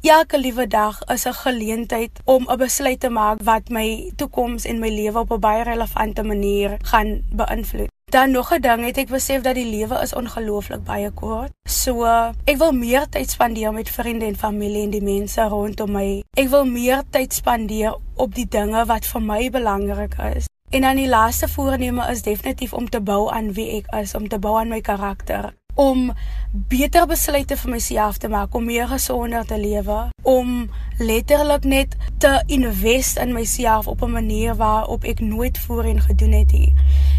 elke 0.02 0.38
liewe 0.40 0.68
dag 0.68 1.00
is 1.04 1.26
'n 1.26 1.34
geleentheid 1.34 2.12
om 2.26 2.44
'n 2.50 2.58
besluit 2.58 3.00
te 3.00 3.10
maak 3.10 3.40
wat 3.44 3.70
my 3.70 4.12
toekoms 4.16 4.66
en 4.66 4.80
my 4.80 4.90
lewe 4.90 5.20
op 5.20 5.32
'n 5.32 5.40
baie 5.40 5.64
relevante 5.64 6.24
manier 6.24 6.78
gaan 6.82 7.22
beïnvloed. 7.32 7.88
Dan 8.12 8.32
nog 8.32 8.52
'n 8.54 8.62
ding 8.62 8.86
het 8.86 8.98
ek 8.98 9.08
besef 9.08 9.42
dat 9.42 9.56
die 9.56 9.70
lewe 9.78 10.02
is 10.02 10.14
ongelooflik 10.14 10.84
baie 10.84 11.12
kort. 11.12 11.52
So 11.70 12.04
ek 12.44 12.58
wil 12.58 12.72
meer 12.72 13.10
tyd 13.10 13.30
spandeer 13.30 13.74
met 13.74 13.90
vriende 13.90 14.26
en 14.26 14.36
familie 14.36 14.84
en 14.84 14.90
die 14.90 15.04
mense 15.04 15.42
rondom 15.42 15.92
my. 15.92 16.24
Ek 16.38 16.50
wil 16.50 16.66
meer 16.66 17.04
tyd 17.10 17.34
spandeer 17.34 17.96
op 18.16 18.36
die 18.36 18.48
dinge 18.48 18.86
wat 18.86 19.06
vir 19.06 19.22
my 19.22 19.50
belangrik 19.50 20.16
is. 20.36 20.46
En 20.70 20.82
dan 20.82 20.96
die 20.96 21.10
laaste 21.10 21.48
voorneme 21.48 22.08
is 22.12 22.22
definitief 22.22 22.74
om 22.74 22.90
te 22.90 23.02
bou 23.02 23.32
aan 23.32 23.54
wie 23.54 23.70
ek 23.78 23.94
is, 24.02 24.16
om 24.16 24.28
te 24.28 24.40
bou 24.40 24.58
aan 24.60 24.74
my 24.74 24.82
karakter 24.82 25.54
om 25.76 26.14
beter 26.72 27.06
besluite 27.08 27.58
vir 27.60 27.72
myself 27.72 28.18
te 28.18 28.30
maak, 28.32 28.56
om 28.56 28.66
meer 28.66 28.88
gesonder 28.88 29.46
te 29.48 29.58
lewe, 29.60 29.98
om 30.24 30.70
letterlik 31.00 31.68
net 31.68 31.98
te 32.24 32.32
invest 32.48 33.20
in 33.20 33.34
myself 33.36 33.88
op 33.88 34.02
'n 34.02 34.12
manier 34.12 34.56
waarop 34.56 35.04
ek 35.04 35.20
nooit 35.20 35.58
voorheen 35.58 36.02
gedoen 36.02 36.32
het 36.32 36.52
nie. 36.52 36.74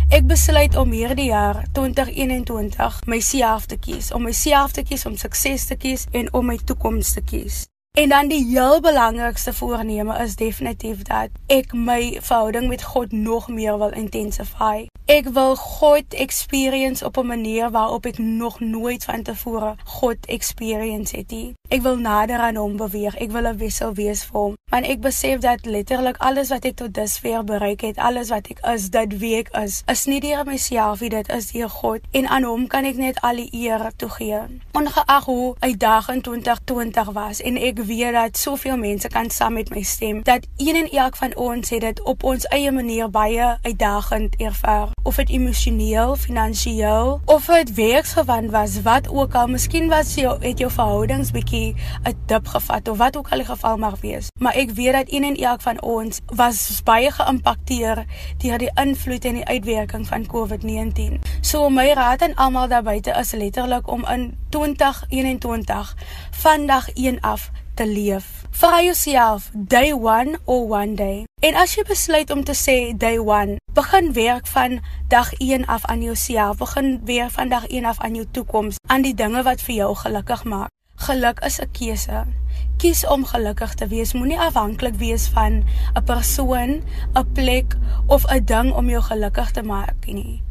Ek 0.09 0.27
besluit 0.27 0.77
om 0.77 0.91
hierdie 0.91 1.29
jaar 1.29 1.65
2021 1.73 3.07
myself 3.07 3.67
te 3.67 3.77
kies, 3.77 4.13
om 4.13 4.23
myself 4.23 4.73
te 4.73 4.83
kies, 4.83 5.07
om 5.07 5.17
sukses 5.17 5.67
te 5.67 5.77
kies 5.77 6.07
en 6.11 6.33
om 6.33 6.47
my 6.47 6.59
toekoms 6.65 7.13
te 7.13 7.21
kies. 7.21 7.67
En 7.97 8.09
dan 8.09 8.29
die 8.29 8.45
heel 8.45 8.81
belangrikste 8.81 9.53
voorneme 9.53 10.19
is 10.19 10.37
definitief 10.37 11.03
dat 11.03 11.29
ek 11.47 11.73
my 11.73 12.19
verhouding 12.21 12.69
met 12.69 12.83
God 12.83 13.13
nog 13.13 13.49
meer 13.49 13.79
wil 13.79 13.91
intensify. 13.91 14.85
Ek 15.07 15.29
wil 15.33 15.57
God 15.57 16.15
experience 16.15 17.05
op 17.05 17.17
'n 17.17 17.27
manier 17.27 17.71
waarop 17.71 18.07
ek 18.07 18.19
nog 18.19 18.61
nooit 18.61 19.05
van 19.05 19.23
tevore 19.23 19.75
God 19.85 20.27
experience 20.27 21.17
het 21.17 21.31
nie. 21.31 21.55
Ek 21.69 21.83
wil 21.83 21.97
nader 21.97 22.39
aan 22.39 22.57
hom 22.57 22.77
beweeg. 22.77 23.17
Ek 23.17 23.31
wil 23.31 23.47
'n 23.47 23.57
wissel 23.57 23.95
wees 23.95 24.25
vir 24.25 24.41
hom. 24.41 24.55
Want 24.71 24.87
ek 24.87 25.01
besef 25.01 25.39
dat 25.39 25.65
letterlik 25.65 26.17
alles 26.17 26.49
wat 26.49 26.65
ek 26.65 26.77
tot 26.77 26.95
dusver 26.95 27.45
bereik 27.45 27.81
het, 27.81 27.97
alles 27.97 28.29
wat 28.29 28.47
ek 28.51 28.59
is, 28.75 28.91
dit 28.91 29.19
wie 29.19 29.37
ek 29.37 29.49
is, 29.49 29.83
is 29.87 30.05
nie 30.05 30.21
deur 30.21 30.45
myself 30.45 31.01
nie, 31.01 31.09
dit 31.09 31.29
is 31.29 31.51
deur 31.53 31.71
God 31.71 32.01
en 32.11 32.27
aan 32.27 32.43
hom 32.43 32.67
kan 32.67 32.85
ek 32.85 32.97
net 32.97 33.21
al 33.21 33.37
die 33.37 33.49
eer 33.53 33.93
toegee. 33.97 34.41
Ongeag 34.73 35.25
hoe 35.25 35.55
uitdagend 35.59 36.23
2020 36.23 37.13
was 37.13 37.41
en 37.41 37.57
ek 37.57 37.86
weet 37.87 38.13
dat 38.13 38.37
soveel 38.37 38.77
mense 38.77 39.09
kan 39.09 39.31
saam 39.31 39.53
met 39.53 39.71
my 39.71 39.83
stem 39.83 40.23
dat 40.23 40.47
een 40.57 40.77
en 40.77 40.91
elk 40.91 41.17
van 41.17 41.37
ons 41.37 41.71
het 41.71 41.81
dit 41.81 42.03
op 42.03 42.23
ons 42.23 42.45
eie 42.45 42.73
manier 42.73 43.11
baie 43.11 43.57
uitdagend 43.63 44.37
ervaar 44.37 44.89
of 45.03 45.17
dit 45.17 45.29
emosioneel, 45.29 46.17
finansiëel 46.17 47.21
of 47.25 47.47
dit 47.47 47.75
werksgewand 47.75 48.51
was, 48.51 48.83
wat 48.83 49.09
ook 49.09 49.35
al, 49.35 49.47
miskien 49.47 49.89
was 49.89 50.15
jou 50.15 50.35
het 50.43 50.59
jou 50.59 50.71
verhoudings 50.71 51.31
bietjie 51.31 51.75
'n 52.05 52.15
dip 52.27 52.47
gevat 52.47 52.89
of 52.89 52.99
wat 52.99 53.17
ook 53.17 53.29
al 53.31 53.39
die 53.39 53.47
geval 53.47 53.77
mag 53.77 54.01
wees. 54.01 54.29
Maar 54.39 54.55
ek 54.55 54.71
weet 54.71 54.93
dat 54.93 55.13
een 55.13 55.25
en 55.25 55.37
elk 55.37 55.61
van 55.61 55.83
ons 55.83 56.21
was 56.27 56.83
baie 56.85 57.11
geïmpakteer 57.11 58.05
deur 58.39 58.59
die 58.59 58.71
invloed 58.75 59.25
en 59.25 59.35
die 59.35 59.45
uitwerking 59.45 60.07
van 60.07 60.27
COVID-19. 60.27 61.21
So 61.41 61.69
my 61.69 61.93
raad 61.93 62.23
aan 62.23 62.35
almal 62.35 62.69
daar 62.69 62.83
buite 62.83 63.11
is 63.11 63.33
letterlik 63.33 63.89
om 63.89 64.05
in 64.07 64.35
2021 64.57 65.95
vandag 66.31 66.93
1 66.95 67.21
af 67.21 67.51
te 67.75 67.87
leef. 67.87 68.45
Vra 68.51 68.83
jouself 68.83 69.51
day 69.53 69.93
1 69.93 70.39
or 70.45 70.71
one 70.71 70.95
day. 70.95 71.25
En 71.41 71.55
as 71.55 71.75
jy 71.77 71.85
besluit 71.85 72.31
om 72.31 72.45
te 72.45 72.55
sê 72.57 72.97
day 72.97 73.19
1, 73.21 73.59
begin 73.77 74.13
werk 74.13 74.47
van 74.47 74.81
dag 75.09 75.33
1 75.39 75.67
af 75.67 75.85
aan 75.85 76.03
jouself. 76.03 76.57
Begin 76.57 77.01
weer 77.05 77.31
van 77.31 77.49
dag 77.49 77.67
1 77.67 77.85
af 77.85 78.01
aan 78.01 78.15
jou 78.15 78.27
toekoms, 78.31 78.81
aan 78.89 79.05
die 79.05 79.15
dinge 79.15 79.43
wat 79.43 79.61
vir 79.61 79.75
jou 79.75 79.93
gelukkig 79.95 80.45
maak. 80.45 80.73
Geluk 80.97 81.45
is 81.45 81.61
'n 81.61 81.71
keuse. 81.73 82.25
Kies 82.77 83.07
om 83.07 83.25
gelukkig 83.25 83.75
te 83.75 83.87
wees. 83.87 84.13
Moenie 84.13 84.41
afhanklik 84.41 84.95
wees 84.95 85.29
van 85.29 85.65
'n 85.95 86.05
persoon, 86.05 86.81
'n 87.13 87.33
plek 87.33 87.77
of 88.07 88.25
'n 88.25 88.45
ding 88.45 88.73
om 88.73 88.89
jou 88.89 89.03
gelukkig 89.03 89.51
te 89.51 89.63
maak 89.63 90.07
nie. 90.07 90.46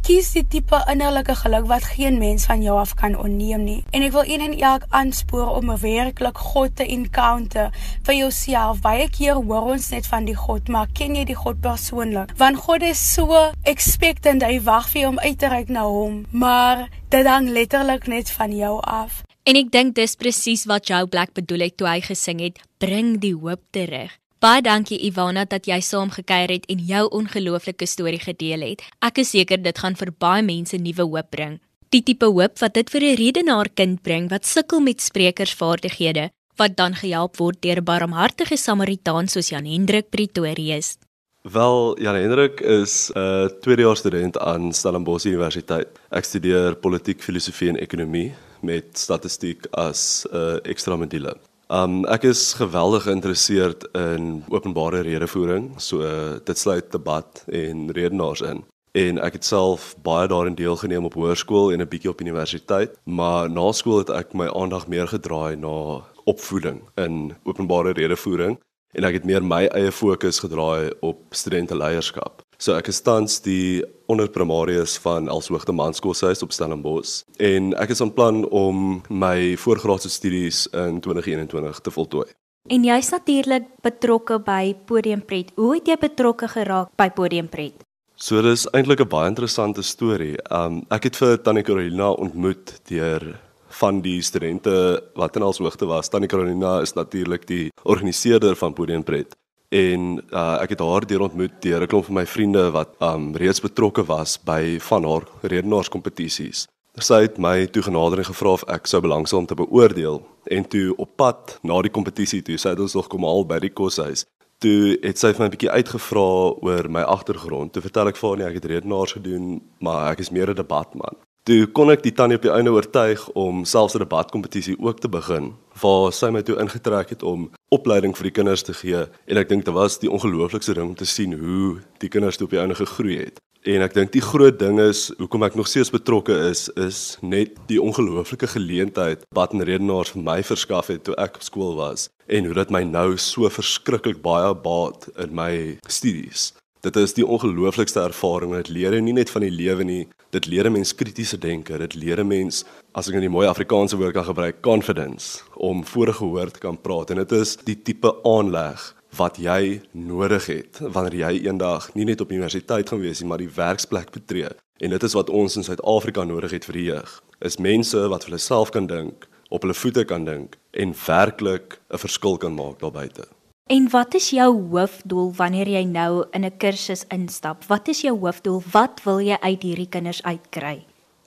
Kies 0.00 0.30
die 0.32 0.42
tipe 0.48 0.78
innerlike 0.88 1.34
geluk 1.36 1.66
wat 1.68 1.84
geen 1.92 2.16
mens 2.18 2.46
van 2.48 2.62
jou 2.64 2.78
af 2.80 2.94
kan 2.96 3.12
onneem 3.20 3.64
nie. 3.66 3.80
En 3.92 4.02
ek 4.06 4.14
wil 4.14 4.24
een 4.24 4.40
en 4.46 4.54
elk 4.56 4.86
aanspoor 4.96 5.50
om 5.58 5.72
werklik 5.82 6.38
God 6.52 6.76
te 6.78 6.86
encounter 6.86 7.68
vir 8.08 8.16
jouself. 8.16 8.80
Baie 8.80 9.10
keer 9.12 9.42
hoor 9.42 9.68
ons 9.74 9.90
net 9.92 10.08
van 10.08 10.24
die 10.24 10.36
God, 10.36 10.68
maar 10.72 10.88
ken 10.96 11.18
jy 11.18 11.26
die 11.28 11.36
God 11.36 11.60
persoonlik? 11.60 12.32
Want 12.40 12.62
God 12.64 12.86
is 12.88 13.02
so 13.14 13.42
expectant, 13.68 14.42
hy 14.42 14.56
wag 14.64 14.88
vir 14.92 15.02
jou 15.02 15.12
om 15.12 15.20
uit 15.20 15.38
te 15.38 15.52
reik 15.52 15.68
na 15.68 15.84
hom, 15.84 16.24
maar 16.32 16.88
dit 17.12 17.26
hang 17.28 17.50
letterlik 17.52 18.08
net 18.08 18.32
van 18.32 18.56
jou 18.56 18.78
af. 18.80 19.20
En 19.44 19.56
ek 19.56 19.70
dink 19.72 19.94
dis 19.96 20.16
presies 20.16 20.66
wat 20.70 20.88
Joe 20.88 21.06
Black 21.08 21.36
bedoel 21.36 21.68
het 21.68 21.76
toe 21.80 21.88
hy 21.88 22.00
gesing 22.04 22.40
het, 22.44 22.60
bring 22.80 23.18
die 23.20 23.36
hoop 23.36 23.62
terug. 23.76 24.19
Baie 24.40 24.62
dankie 24.64 24.96
Ivana 25.04 25.42
dat 25.44 25.66
jy 25.68 25.76
saam 25.84 26.08
gekuier 26.08 26.48
het 26.48 26.62
en 26.72 26.78
jou 26.88 27.02
ongelooflike 27.12 27.84
storie 27.84 28.22
gedeel 28.22 28.62
het. 28.64 28.84
Ek 29.04 29.18
is 29.20 29.34
seker 29.34 29.60
dit 29.60 29.80
gaan 29.82 29.98
vir 30.00 30.14
baie 30.16 30.40
mense 30.40 30.78
nuwe 30.80 31.04
hoop 31.04 31.28
bring. 31.28 31.58
Die 31.92 32.00
tipe 32.00 32.30
hoop 32.32 32.56
wat 32.62 32.72
dit 32.72 32.88
vir 32.88 33.02
'n 33.04 33.18
redenaar 33.20 33.68
kind 33.68 34.00
bring 34.02 34.30
wat 34.30 34.46
sukkel 34.46 34.80
met 34.80 35.00
sprekersvaardighede, 35.00 36.30
wat 36.56 36.76
dan 36.76 36.94
gehelp 36.94 37.36
word 37.36 37.60
deur 37.60 37.80
'n 37.80 37.84
barmhartige 37.84 38.56
Samaritaan 38.56 39.28
soos 39.28 39.50
Jan 39.50 39.66
Hendrik 39.66 40.08
Pretorius. 40.08 40.96
Wel, 41.42 42.00
Jan 42.00 42.14
Hendrik 42.16 42.60
is 42.60 43.10
'n 43.14 43.18
uh, 43.18 43.48
tweedejaars 43.60 43.98
student 43.98 44.38
aan 44.38 44.72
Stellenbosch 44.72 45.26
Universiteit. 45.26 45.88
Ek 46.10 46.24
studeer 46.24 46.76
politiek, 46.76 47.20
filosofie 47.20 47.68
en 47.68 47.76
ekonomie 47.76 48.32
met 48.62 48.98
statistiek 48.98 49.66
as 49.72 50.26
'n 50.32 50.36
uh, 50.36 50.56
ekstra 50.62 50.96
module. 50.96 51.36
Um 51.70 52.00
ek 52.10 52.24
is 52.26 52.56
geweldig 52.58 53.04
geïnteresseerd 53.06 53.84
in 53.94 54.42
openbare 54.50 55.04
redevoering, 55.06 55.68
so 55.78 56.02
uh, 56.02 56.40
dit 56.44 56.58
sluit 56.58 56.88
debat 56.90 57.44
en 57.46 57.92
redenaars 57.94 58.42
in. 58.42 58.64
En 58.98 59.20
ek 59.22 59.38
het 59.38 59.46
self 59.46 59.92
baie 60.02 60.26
daarin 60.26 60.56
deelgeneem 60.58 61.06
op 61.06 61.14
hoërskool 61.14 61.70
en 61.70 61.78
'n 61.78 61.88
bietjie 61.88 62.10
op 62.10 62.20
universiteit, 62.20 62.98
maar 63.06 63.50
na 63.50 63.70
skool 63.72 64.02
het 64.02 64.10
ek 64.10 64.34
my 64.34 64.48
aandag 64.50 64.88
meer 64.88 65.06
gedraai 65.06 65.56
na 65.56 66.02
opvoeding 66.24 66.82
in 66.96 67.36
openbare 67.44 67.92
redevoering 67.92 68.58
en 68.92 69.04
ek 69.04 69.22
het 69.22 69.24
meer 69.24 69.42
my 69.42 69.66
eie 69.70 69.92
fokus 69.92 70.42
gedraai 70.42 70.90
op 71.00 71.22
studente 71.30 71.76
leierskap. 71.76 72.42
So 72.60 72.74
ek 72.76 72.90
is 72.92 72.98
tans 73.00 73.38
die 73.40 73.80
onderprimarius 74.12 74.98
van 75.00 75.30
Elshoogte 75.32 75.72
Manskoolhuis 75.72 76.42
op 76.44 76.50
Stellenbosch 76.52 77.22
en 77.40 77.70
ek 77.80 77.94
is 77.94 78.02
van 78.02 78.12
plan 78.12 78.42
om 78.52 78.98
my 79.08 79.54
voorgraadse 79.62 80.10
studies 80.12 80.66
in 80.76 80.98
2021 81.00 81.80
te 81.80 81.94
voltooi. 81.94 82.26
En 82.68 82.84
jy's 82.84 83.08
natuurlik 83.14 83.70
betrokke 83.80 84.36
by 84.44 84.74
Podiumpret. 84.84 85.54
Hoe 85.56 85.78
het 85.78 85.88
jy 85.88 85.96
betrokke 86.04 86.50
geraak 86.52 86.92
by 87.00 87.08
Podiumpret? 87.16 87.80
So 88.20 88.44
dis 88.44 88.68
eintlik 88.76 89.00
'n 89.00 89.08
baie 89.08 89.32
interessante 89.32 89.82
storie. 89.82 90.36
Um 90.52 90.84
ek 90.90 91.08
het 91.08 91.16
vir 91.16 91.40
Tannie 91.40 91.64
Carolina 91.64 92.12
ontmoet 92.12 92.76
deur 92.92 93.40
van 93.80 94.02
die 94.02 94.20
studente 94.20 95.00
wat 95.16 95.36
in 95.36 95.42
Elshoogte 95.42 95.86
was. 95.86 96.10
Tannie 96.10 96.28
Carolina 96.28 96.80
is 96.82 96.92
natuurlik 96.92 97.46
die 97.46 97.70
organiseerder 97.84 98.54
van 98.54 98.74
Podiumpret 98.74 99.32
en 99.70 100.18
uh, 100.34 100.58
ek 100.62 100.74
het 100.74 100.82
haar 100.82 101.06
deur 101.06 101.22
ontmoet 101.28 101.54
deur 101.62 101.82
'n 101.82 101.86
klomp 101.86 102.04
van 102.04 102.14
my 102.14 102.26
vriende 102.26 102.70
wat 102.74 102.90
um 102.98 103.36
reeds 103.36 103.60
betrokke 103.60 104.04
was 104.04 104.38
by 104.42 104.78
van 104.80 105.04
haar 105.04 105.24
redenaarskompetisies. 105.42 106.66
Sy 106.98 107.20
het 107.22 107.38
my 107.38 107.66
toe 107.66 107.82
genader 107.82 108.18
en 108.18 108.24
gevra 108.24 108.50
of 108.50 108.64
ek 108.66 108.86
sou 108.86 109.00
belangstel 109.00 109.38
om 109.38 109.46
te 109.46 109.54
beoordeel 109.54 110.26
en 110.50 110.68
toe 110.68 110.96
op 110.96 111.16
pad 111.16 111.58
na 111.62 111.80
die 111.82 111.90
kompetisie 111.90 112.42
toe 112.42 112.58
sy 112.58 112.68
het 112.74 112.80
ons 112.80 112.94
nog 112.94 113.06
kom 113.06 113.22
haal 113.24 113.46
by 113.46 113.58
die 113.58 113.70
koshuis. 113.70 114.26
Toe 114.58 114.98
het 115.02 115.18
sy 115.18 115.32
vir 115.32 115.40
my 115.40 115.46
'n 115.46 115.54
bietjie 115.54 115.70
uitgevra 115.70 116.28
oor 116.66 116.88
my 116.90 117.00
agtergrond. 117.00 117.72
Toe 117.72 117.82
vertel 117.82 118.08
ek 118.08 118.16
vir 118.16 118.28
haar 118.28 118.38
nee, 118.38 118.46
ek 118.46 118.54
het 118.54 118.64
redenaars 118.64 119.12
gedoen, 119.12 119.62
maar 119.78 120.10
ek 120.12 120.18
is 120.18 120.30
meer 120.30 120.50
'n 120.50 120.54
debatman. 120.54 121.16
Toe 121.44 121.66
kon 121.66 121.90
ek 121.90 122.02
die 122.02 122.12
tannie 122.12 122.36
op 122.36 122.42
die 122.42 122.52
einde 122.52 122.70
oortuig 122.70 123.28
om 123.34 123.64
selfs 123.64 123.94
'n 123.94 124.02
debatkompetisie 124.02 124.76
ook 124.78 124.98
te 125.00 125.08
begin 125.08 125.54
waar 125.80 126.12
sy 126.12 126.30
my 126.30 126.42
toe 126.42 126.58
ingetrek 126.58 127.08
het 127.10 127.22
om 127.22 127.50
opleiding 127.74 128.16
vir 128.18 128.30
die 128.30 128.34
kinders 128.40 128.64
te 128.66 128.74
gee 128.74 129.04
en 129.06 129.40
ek 129.40 129.48
dink 129.50 129.64
dit 129.64 129.74
was 129.74 130.00
die 130.02 130.10
ongelooflikste 130.10 130.74
ding 130.74 130.90
om 130.90 130.98
te 130.98 131.06
sien 131.08 131.36
hoe 131.38 131.78
die 132.02 132.10
kinders 132.10 132.36
toe 132.36 132.48
op 132.48 132.56
die 132.56 132.60
einde 132.62 132.78
gegroei 132.78 133.18
het. 133.24 133.38
En 133.68 133.82
ek 133.84 133.92
dink 133.92 134.14
die 134.14 134.22
groot 134.24 134.56
ding 134.56 134.78
is 134.80 135.10
hoekom 135.18 135.44
ek 135.44 135.56
nog 135.58 135.68
steeds 135.68 135.92
betrokke 135.92 136.32
is 136.48 136.68
is 136.80 137.00
net 137.20 137.58
die 137.68 137.76
ongelooflike 137.82 138.48
geleentheid 138.54 139.26
wat 139.36 139.52
'n 139.52 139.60
redenaar 139.68 140.08
vir 140.08 140.22
my 140.22 140.38
verskaf 140.42 140.88
het 140.88 141.04
toe 141.04 141.14
ek 141.20 141.36
op 141.36 141.44
skool 141.44 141.76
was 141.76 142.08
en 142.26 142.44
hoe 142.44 142.54
dit 142.54 142.70
my 142.70 142.82
nou 142.82 143.18
so 143.18 143.48
verskriklik 143.50 144.22
baie 144.22 144.54
baat 144.54 145.08
in 145.18 145.34
my 145.34 145.78
studies. 145.86 146.54
Dit 146.80 146.96
is 146.96 147.12
die 147.12 147.26
ongelooflikste 147.26 148.00
ervaring. 148.00 148.54
Dit 148.56 148.70
leer 148.72 148.94
jou 148.96 149.02
nie 149.04 149.12
net 149.12 149.28
van 149.28 149.44
die 149.44 149.52
lewe 149.52 149.84
nie, 149.84 150.04
dit 150.32 150.46
leer 150.48 150.64
'n 150.66 150.72
mens 150.72 150.94
kritiese 150.94 151.36
denke. 151.38 151.76
Dit 151.78 151.94
leer 151.94 152.20
'n 152.20 152.26
mens, 152.26 152.64
as 152.94 153.08
ek 153.08 153.14
nou 153.14 153.20
die 153.20 153.28
mooi 153.28 153.46
Afrikaanse 153.46 153.96
woord 153.96 154.14
kan 154.14 154.24
gebruik, 154.24 154.62
confidence 154.62 155.42
om 155.56 155.84
voorgehoor 155.84 156.50
te 156.50 156.58
kan 156.58 156.80
praat. 156.80 157.10
En 157.10 157.16
dit 157.16 157.32
is 157.32 157.56
die 157.56 157.82
tipe 157.82 158.14
aanleg 158.24 158.94
wat 159.16 159.36
jy 159.36 159.82
nodig 159.92 160.46
het 160.46 160.78
wanneer 160.80 161.14
jy 161.14 161.46
eendag 161.46 161.94
nie 161.94 162.04
net 162.04 162.20
op 162.20 162.30
universiteit 162.30 162.88
gaan 162.88 163.00
wees 163.00 163.20
nie, 163.20 163.28
maar 163.28 163.38
die 163.38 163.54
werksplek 163.54 164.10
betree. 164.10 164.48
En 164.78 164.90
dit 164.90 165.02
is 165.02 165.12
wat 165.12 165.30
ons 165.30 165.56
in 165.56 165.64
Suid-Afrika 165.64 166.24
nodig 166.24 166.50
het 166.50 166.64
vir 166.64 166.74
die 166.74 166.84
jeug. 166.84 167.22
Is 167.40 167.58
mense 167.58 168.08
wat 168.08 168.24
vir 168.24 168.30
hulle 168.30 168.40
self 168.40 168.70
kan 168.70 168.86
dink, 168.86 169.28
op 169.50 169.62
hulle 169.62 169.74
voete 169.74 170.04
kan 170.04 170.24
dink 170.24 170.56
en 170.72 170.94
werklik 171.06 171.80
'n 171.90 171.98
verskil 171.98 172.36
kan 172.38 172.54
maak 172.54 172.78
daar 172.78 172.92
buite. 172.92 173.39
En 173.70 173.84
wat 173.90 174.14
is 174.14 174.32
jou 174.34 174.48
hoofdoel 174.70 175.28
wanneer 175.38 175.68
jy 175.70 175.84
nou 175.86 176.24
in 176.34 176.44
'n 176.44 176.56
kursus 176.58 177.04
instap? 177.08 177.64
Wat 177.64 177.88
is 177.88 178.00
jou 178.00 178.18
hoofdoel? 178.18 178.62
Wat 178.72 179.00
wil 179.04 179.20
jy 179.20 179.36
uit 179.40 179.62
hierdie 179.62 179.88
kinders 179.88 180.22
uitkry? 180.22 180.84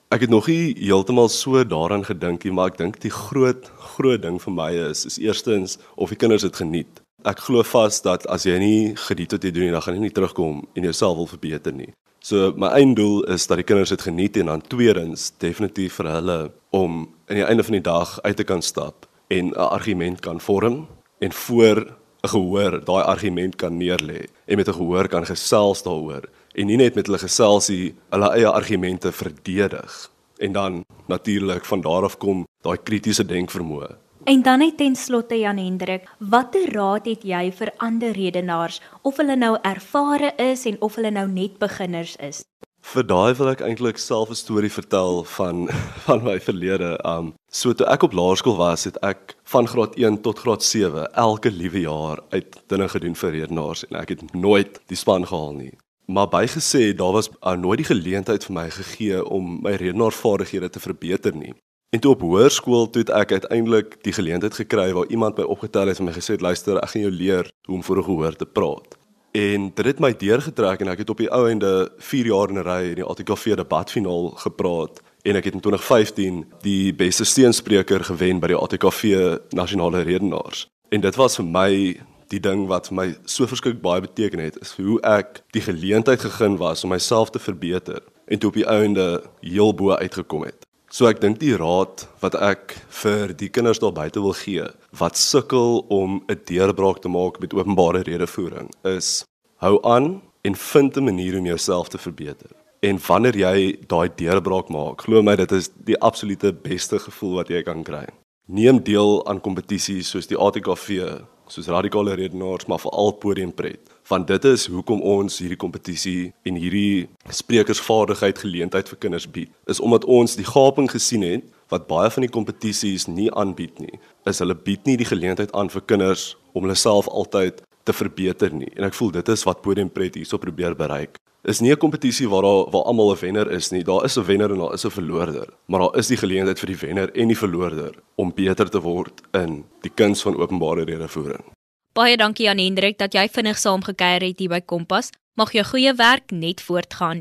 Ek 0.08 0.20
het 0.20 0.30
nog 0.30 0.46
nie 0.46 0.76
heeltemal 0.78 1.28
so 1.28 1.64
daaraan 1.64 2.04
gedink 2.04 2.44
nie, 2.44 2.52
maar 2.52 2.66
ek 2.66 2.76
dink 2.76 3.00
die 3.00 3.10
groot 3.10 3.70
groot 3.78 4.22
ding 4.22 4.42
vir 4.42 4.52
my 4.52 4.70
is 4.90 5.06
is 5.06 5.18
eerstens 5.18 5.78
of 5.94 6.08
die 6.08 6.16
kinders 6.16 6.42
dit 6.42 6.56
geniet. 6.56 7.00
Ek 7.24 7.38
glo 7.38 7.62
vas 7.62 8.02
dat 8.02 8.26
as 8.26 8.44
jy 8.44 8.58
nie 8.58 8.94
geniet 8.94 9.32
wat 9.32 9.42
jy 9.42 9.50
doen 9.50 9.62
nie, 9.62 9.72
dan 9.72 9.82
gaan 9.82 9.94
jy 9.94 10.00
nie 10.00 10.10
terugkom 10.10 10.66
en 10.74 10.82
jouself 10.82 11.16
wil 11.16 11.26
verbeter 11.26 11.72
nie. 11.72 11.92
So 12.20 12.52
my 12.56 12.66
einddoel 12.66 13.24
is 13.24 13.46
dat 13.46 13.56
die 13.56 13.64
kinders 13.64 13.88
dit 13.88 14.02
geniet 14.02 14.36
en 14.36 14.46
dan 14.46 14.60
tweedens 14.60 15.32
definitief 15.38 15.94
vir 15.94 16.10
hulle 16.10 16.52
om 16.70 17.08
aan 17.26 17.36
die 17.36 17.44
einde 17.44 17.64
van 17.64 17.72
die 17.72 17.80
dag 17.80 18.20
uit 18.22 18.36
te 18.36 18.44
kan 18.44 18.62
stap 18.62 19.06
en 19.28 19.46
'n 19.46 19.54
argument 19.54 20.20
kan 20.20 20.40
vorm 20.40 20.86
en 21.18 21.32
voor 21.32 22.03
'n 22.24 22.32
gehoor 22.32 22.80
daai 22.84 23.04
argument 23.04 23.56
kan 23.56 23.76
neerlê 23.76 24.20
en 24.48 24.56
met 24.56 24.68
'n 24.68 24.78
gehoor 24.80 25.08
kan 25.08 25.26
gesels 25.26 25.82
daaroor 25.82 26.24
en 26.54 26.66
nie 26.66 26.76
net 26.76 26.94
met 26.94 27.06
hulle 27.06 27.18
geselsie 27.18 27.94
hulle 28.10 28.28
eie 28.36 28.48
argumente 28.48 29.12
verdedig 29.12 30.10
en 30.38 30.52
dan 30.52 30.84
natuurlik 31.06 31.64
van 31.64 31.80
daar 31.80 32.04
af 32.04 32.16
kom 32.18 32.46
daai 32.62 32.78
kritiese 32.82 33.24
denkvermoë. 33.24 33.90
En 34.24 34.42
dan 34.42 34.58
net 34.58 34.76
ten 34.76 34.96
slotte 34.96 35.38
Jan 35.38 35.58
Hendrik, 35.58 36.08
watter 36.18 36.72
raad 36.72 37.04
het 37.06 37.22
jy 37.22 37.52
vir 37.52 37.72
ander 37.76 38.12
redenaars 38.12 38.80
of 39.02 39.16
hulle 39.16 39.36
nou 39.36 39.58
ervare 39.62 40.32
is 40.36 40.64
en 40.64 40.80
of 40.80 40.94
hulle 40.94 41.10
nou 41.10 41.28
net 41.28 41.58
beginners 41.58 42.16
is? 42.16 42.44
Vir 42.84 43.06
daai 43.08 43.32
wil 43.38 43.48
ek 43.48 43.62
eintlik 43.64 43.98
self 43.98 44.28
'n 44.30 44.36
storie 44.36 44.70
vertel 44.72 45.22
van 45.36 45.68
van 46.06 46.20
my 46.24 46.36
verlede. 46.46 46.90
Um 47.12 47.32
so 47.48 47.72
toe 47.72 47.86
ek 47.88 48.02
op 48.02 48.12
laerskool 48.12 48.56
was, 48.56 48.84
het 48.84 48.98
ek 49.02 49.36
van 49.54 49.66
graad 49.66 49.96
1 49.96 50.20
tot 50.26 50.38
graad 50.38 50.62
7 50.62 51.06
elke 51.12 51.50
liewe 51.50 51.80
jaar 51.80 52.20
uit 52.30 52.60
dinge 52.68 52.88
gedoen 52.88 53.16
vir 53.16 53.30
redenaars 53.30 53.86
en 53.88 53.96
ek 54.02 54.08
het 54.14 54.34
nooit 54.34 54.80
die 54.92 55.00
span 55.00 55.24
gehaal 55.26 55.54
nie. 55.56 55.72
Maar 56.06 56.28
bygesê 56.28 56.92
daar 56.92 57.16
was 57.16 57.30
uh, 57.30 57.56
nooit 57.56 57.80
die 57.80 57.88
geleentheid 57.88 58.44
vir 58.44 58.54
my 58.54 58.68
gegee 58.70 59.24
om 59.24 59.62
my 59.62 59.72
redenaarvaardighede 59.80 60.70
te 60.70 60.80
verbeter 60.80 61.32
nie. 61.32 61.54
En 61.94 62.00
toe 62.00 62.12
op 62.12 62.20
hoërskool 62.20 62.90
toe 62.90 63.00
het 63.06 63.14
ek 63.16 63.32
uiteindelik 63.32 63.96
die 64.04 64.12
geleentheid 64.12 64.54
gekry 64.60 64.92
waar 64.92 65.08
iemand 65.08 65.38
my 65.38 65.44
opgetel 65.44 65.88
het 65.88 65.98
en 65.98 66.10
my 66.10 66.12
gesê 66.12 66.36
het 66.36 66.44
luister, 66.44 66.76
ek 66.82 66.92
gaan 66.92 67.06
jou 67.08 67.14
leer 67.14 67.48
hoe 67.66 67.76
om 67.78 67.82
voor 67.82 67.98
'n 67.98 68.04
gehoor 68.04 68.36
te 68.36 68.46
praat. 68.46 68.98
En 69.34 69.70
dit 69.74 69.86
het 69.86 69.98
my 69.98 70.12
deurgetrek 70.14 70.84
en 70.84 70.92
ek 70.92 71.00
het 71.02 71.08
op 71.10 71.18
die 71.18 71.30
ou 71.34 71.48
ende 71.50 71.90
4 71.98 72.26
jaar 72.30 72.52
in 72.52 72.58
'n 72.58 72.62
ry 72.62 72.82
in 72.90 73.00
die 73.00 73.04
ATKV 73.04 73.56
debatfinaal 73.58 74.30
gepraat 74.30 75.00
en 75.22 75.36
ek 75.36 75.44
het 75.44 75.54
in 75.54 75.60
2015 75.60 76.44
die 76.62 76.94
beste 76.94 77.24
steenspreker 77.24 78.04
gewen 78.04 78.38
by 78.38 78.46
die 78.46 78.56
ATKV 78.56 79.02
nasionale 79.50 80.02
redenaars. 80.02 80.70
En 80.88 81.00
dit 81.00 81.14
was 81.14 81.36
vir 81.36 81.44
my 81.44 82.00
die 82.28 82.40
ding 82.40 82.66
wat 82.66 82.86
vir 82.86 82.96
my 82.96 83.16
so 83.24 83.46
verskriklik 83.46 83.82
baie 83.82 84.00
beteken 84.00 84.38
het 84.38 84.60
is 84.60 84.76
hoe 84.76 85.00
ek 85.00 85.42
die 85.50 85.62
geleentheid 85.62 86.20
gegee 86.20 86.56
was 86.56 86.84
om 86.84 86.90
myself 86.90 87.30
te 87.30 87.38
verbeter 87.38 88.02
en 88.26 88.38
toe 88.38 88.48
op 88.48 88.54
die 88.54 88.68
ou 88.68 88.82
ende 88.82 89.22
heel 89.40 89.74
bo 89.74 89.90
uitgekom 89.90 90.44
het. 90.44 90.66
So 90.94 91.08
ek 91.10 91.18
dink 91.18 91.40
die 91.40 91.56
raad 91.58 92.04
wat 92.22 92.36
ek 92.38 92.76
vir 93.02 93.32
die 93.34 93.48
kinders 93.50 93.80
daar 93.82 93.96
buite 93.96 94.20
wil 94.22 94.36
gee 94.38 94.62
wat 94.94 95.18
sukkel 95.18 95.80
om 95.90 96.20
'n 96.30 96.38
deurbraak 96.46 97.00
te 97.02 97.10
maak 97.10 97.40
met 97.42 97.54
openbare 97.54 98.04
redevoering 98.06 98.68
is 98.86 99.24
hou 99.58 99.80
aan 99.82 100.22
en 100.44 100.54
vind 100.54 100.96
'n 100.96 101.04
manier 101.04 101.38
om 101.38 101.46
jouself 101.46 101.88
te 101.88 101.98
verbeter. 101.98 102.50
En 102.80 103.00
wanneer 103.08 103.36
jy 103.36 103.78
daai 103.88 104.08
deurbraak 104.14 104.68
maak, 104.68 105.02
glo 105.02 105.22
my 105.22 105.34
dit 105.36 105.52
is 105.52 105.70
die 105.84 105.98
absolute 105.98 106.52
beste 106.52 106.98
gevoel 106.98 107.34
wat 107.34 107.48
jy 107.48 107.62
kan 107.62 107.82
kry. 107.82 108.06
Neem 108.46 108.78
deel 108.78 109.26
aan 109.26 109.40
kompetisies 109.40 110.10
soos 110.10 110.26
die 110.26 110.38
ATKV, 110.38 111.18
soos 111.48 111.66
radikale 111.66 112.14
redenaars, 112.14 112.66
maar 112.66 112.78
veral 112.78 113.12
podiumpret 113.12 113.93
want 114.08 114.28
dit 114.28 114.44
is 114.44 114.66
hoekom 114.66 115.00
ons 115.00 115.38
hierdie 115.40 115.60
kompetisie 115.60 116.32
en 116.44 116.58
hierdie 116.60 117.08
sprekersvaardigheid 117.32 118.38
geleentheid 118.38 118.88
vir 118.88 119.00
kinders 119.00 119.26
bied. 119.30 119.52
Is 119.66 119.80
omdat 119.80 120.04
ons 120.04 120.36
die 120.36 120.46
gaping 120.48 120.90
gesien 120.90 121.24
het 121.24 121.44
wat 121.72 121.88
baie 121.88 122.10
van 122.12 122.26
die 122.26 122.32
kompetisies 122.32 123.08
nie 123.08 123.30
aanbied 123.32 123.80
nie. 123.80 123.98
Is 124.28 124.42
hulle 124.44 124.54
bied 124.54 124.84
nie 124.84 124.98
die 125.00 125.08
geleentheid 125.08 125.52
aan 125.56 125.72
vir 125.72 125.86
kinders 125.88 126.34
om 126.52 126.66
hulle 126.66 126.78
self 126.78 127.08
altyd 127.08 127.62
te 127.84 127.92
verbeter 127.92 128.52
nie. 128.52 128.70
En 128.76 128.88
ek 128.88 128.96
voel 128.96 129.12
dit 129.18 129.32
is 129.34 129.44
wat 129.48 129.62
Podium 129.64 129.90
Pret 129.92 130.16
hierso 130.20 130.40
probeer 130.40 130.76
bereik. 130.76 131.18
Is 131.44 131.60
nie 131.60 131.72
'n 131.72 131.76
kompetisie 131.76 132.28
waar 132.28 132.42
daar 132.42 132.70
waar 132.72 132.84
almal 132.88 133.12
'n 133.12 133.20
wenner 133.20 133.50
is 133.50 133.70
nie. 133.70 133.84
Daar 133.84 134.04
is 134.04 134.16
'n 134.16 134.24
wenner 134.24 134.50
en 134.50 134.58
daar 134.58 134.74
is 134.74 134.84
'n 134.84 134.90
verloorder, 134.90 135.48
maar 135.66 135.80
daar 135.80 135.98
is 135.98 136.08
die 136.08 136.16
geleentheid 136.16 136.58
vir 136.58 136.66
die 136.66 136.80
wenner 136.86 137.10
en 137.14 137.28
die 137.28 137.36
verloorder 137.36 137.92
om 138.16 138.32
beter 138.34 138.70
te 138.70 138.80
word 138.80 139.20
in 139.32 139.64
die 139.82 139.92
kuns 139.94 140.22
van 140.22 140.36
openbare 140.36 140.84
redevoering. 140.84 141.53
Baie 141.94 142.16
dankie 142.18 142.48
aan 142.50 142.58
Hendrik 142.58 142.96
dat 142.98 143.12
jy 143.14 143.28
vinnig 143.30 143.58
saamgekyer 143.62 144.24
het 144.26 144.40
hier 144.42 144.50
by 144.50 144.58
Kompas. 144.66 145.12
Mag 145.38 145.52
jou 145.54 145.62
goeie 145.68 145.92
werk 145.94 146.32
net 146.34 146.58
voortgaan. 146.66 147.20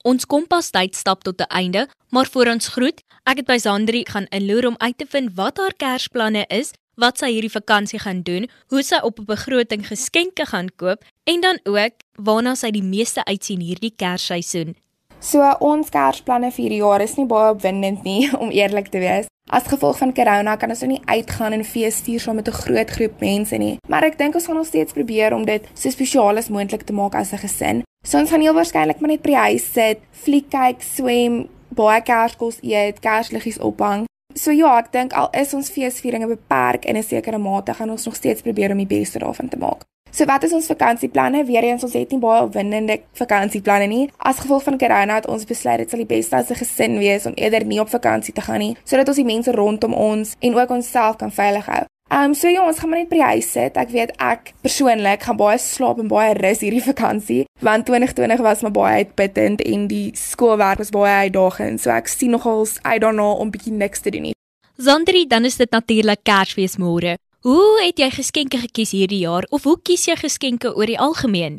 Ons 0.00 0.24
Kompas 0.24 0.70
tyd 0.72 0.96
stap 0.96 1.24
tot 1.28 1.40
'n 1.40 1.52
einde, 1.52 1.88
maar 2.08 2.28
voor 2.32 2.46
ons 2.46 2.68
groet, 2.68 3.02
ek 3.28 3.36
het 3.36 3.46
by 3.46 3.58
Sandri 3.58 4.04
gaan 4.08 4.26
inloer 4.30 4.66
om 4.66 4.76
uit 4.78 4.98
te 4.98 5.06
vind 5.06 5.34
wat 5.34 5.58
haar 5.58 5.74
Kersplanne 5.76 6.44
is, 6.48 6.72
wat 6.96 7.18
sy 7.18 7.32
hierdie 7.32 7.52
vakansie 7.52 7.98
gaan 7.98 8.22
doen, 8.22 8.48
hoe 8.68 8.82
sy 8.82 8.96
op 9.02 9.18
'n 9.18 9.24
begroting 9.24 9.86
geskenke 9.86 10.46
gaan 10.46 10.70
koop 10.76 11.04
en 11.24 11.40
dan 11.40 11.58
ook 11.64 11.92
waarna 12.16 12.54
sy 12.54 12.70
die 12.70 12.82
meeste 12.82 13.24
uitsien 13.24 13.60
hierdie 13.60 13.92
Kersseisoen. 13.96 14.74
So 15.20 15.40
ons 15.60 15.90
Kersplanne 15.90 16.50
vir 16.50 16.62
hierdie 16.62 16.80
jaar 16.80 17.02
is 17.02 17.16
nie 17.16 17.26
baie 17.26 17.52
opwindend 17.52 18.02
nie, 18.02 18.30
om 18.42 18.50
eerlik 18.50 18.88
te 18.88 18.98
wees. 18.98 19.26
As 19.50 19.66
gevolg 19.68 19.98
van 19.98 20.12
corona 20.14 20.56
kan 20.56 20.72
ons 20.72 20.80
nou 20.80 20.90
nie 20.94 21.02
uitgaan 21.04 21.52
en 21.52 21.64
fees 21.68 22.00
vier 22.06 22.20
saam 22.20 22.34
met 22.40 22.48
'n 22.48 22.60
groot 22.64 22.90
groep 22.90 23.20
mense 23.20 23.56
nie, 23.56 23.76
maar 23.88 24.04
ek 24.04 24.18
dink 24.18 24.34
ons 24.34 24.46
gaan 24.46 24.56
nog 24.56 24.66
steeds 24.66 24.92
probeer 24.92 25.34
om 25.34 25.44
dit 25.44 25.68
so 25.74 25.90
spesiaal 25.90 26.36
as 26.36 26.48
moontlik 26.48 26.82
te 26.82 26.92
maak 26.92 27.14
as 27.14 27.32
'n 27.32 27.38
gesin. 27.38 27.82
So 28.06 28.18
ons 28.18 28.30
gaan 28.30 28.40
heel 28.40 28.54
waarskynlik 28.54 29.00
maar 29.00 29.10
net 29.10 29.22
by 29.22 29.28
die 29.28 29.36
huis 29.36 29.72
sit, 29.72 29.98
fliek 30.10 30.50
kyk, 30.50 30.82
swem, 30.82 31.48
baie 31.68 32.02
kerskos 32.02 32.58
eet, 32.62 33.00
kersliggies 33.00 33.58
ophang. 33.58 34.06
So 34.34 34.50
ja, 34.50 34.78
ek 34.78 34.92
dink 34.92 35.12
al 35.12 35.28
is 35.32 35.54
ons 35.54 35.70
feesvieringe 35.70 36.26
beperk 36.26 36.84
in 36.84 36.96
'n 36.96 37.02
sekere 37.02 37.38
mate, 37.38 37.74
gaan 37.74 37.90
ons 37.90 38.04
nog 38.04 38.16
steeds 38.16 38.42
probeer 38.42 38.70
om 38.70 38.78
die 38.78 38.98
beste 38.98 39.18
daarvan 39.18 39.48
te 39.48 39.56
maak. 39.56 39.84
So 40.14 40.24
wat 40.30 40.44
is 40.46 40.52
ons 40.54 40.68
vakansieplanne? 40.70 41.40
Weereens 41.44 41.82
ons 41.82 41.94
het 41.98 42.12
nie 42.14 42.20
baie 42.22 42.44
opwindende 42.44 43.00
vakansieplanne 43.18 43.88
nie. 43.90 44.04
As 44.22 44.38
gevolg 44.38 44.62
van 44.62 44.76
corona 44.78 45.16
het 45.18 45.26
ons 45.26 45.42
besluit 45.48 45.80
dit 45.82 45.90
sal 45.90 46.04
die 46.04 46.06
beste 46.06 46.36
as 46.36 46.50
'n 46.50 46.60
gesin 46.60 46.98
wees 46.98 47.26
om 47.26 47.34
eerder 47.34 47.64
nie 47.66 47.80
op 47.80 47.88
vakansie 47.90 48.34
te 48.34 48.40
gaan 48.40 48.58
nie, 48.58 48.76
sodat 48.84 49.08
ons 49.08 49.16
die 49.16 49.24
mense 49.24 49.50
rondom 49.52 49.92
ons 49.92 50.36
en 50.38 50.54
ook 50.54 50.70
onsself 50.70 51.16
kan 51.16 51.32
veilig 51.32 51.66
hou. 51.66 51.82
Ehm 52.10 52.24
um, 52.24 52.34
so 52.34 52.48
ja, 52.48 52.66
ons 52.66 52.78
gaan 52.78 52.90
maar 52.90 52.98
net 52.98 53.08
by 53.08 53.16
die 53.16 53.24
huis 53.24 53.52
sit. 53.52 53.76
Ek 53.76 53.90
weet 53.90 54.12
ek 54.18 54.52
persoonlik 54.62 55.22
gaan 55.22 55.36
baie 55.36 55.58
slaap 55.58 55.98
en 55.98 56.08
baie 56.08 56.34
rus 56.34 56.60
hierdie 56.60 56.82
vakansie, 56.92 57.44
want 57.60 57.86
2020 57.86 58.40
was 58.40 58.60
maar 58.60 58.70
baie 58.70 58.96
uitputtend 58.96 59.60
en 59.62 59.86
die 59.86 60.10
skoolwerk 60.14 60.78
was 60.78 60.90
baie 60.90 61.14
uitdagend. 61.26 61.80
So 61.80 61.90
ek 61.90 62.08
sien 62.08 62.30
nogals 62.30 62.78
uit 62.82 63.00
daarna 63.00 63.32
om 63.32 63.50
bietjie 63.50 63.72
niks 63.72 64.00
te 64.00 64.10
doen 64.10 64.22
nie. 64.22 64.34
Sondri, 64.78 65.26
dan 65.26 65.44
is 65.44 65.56
dit 65.56 65.70
natuurlik 65.70 66.22
Kersfees 66.22 66.76
môre. 66.76 67.16
Hoe 67.44 67.82
het 67.84 67.98
jy 68.00 68.06
geskenke 68.08 68.56
gekies 68.56 68.94
hierdie 68.96 69.18
jaar 69.20 69.44
of 69.52 69.66
hoe 69.68 69.76
kies 69.84 70.06
jy 70.08 70.14
geskenke 70.16 70.70
oor 70.72 70.88
die 70.88 70.96
algemeen? 70.96 71.58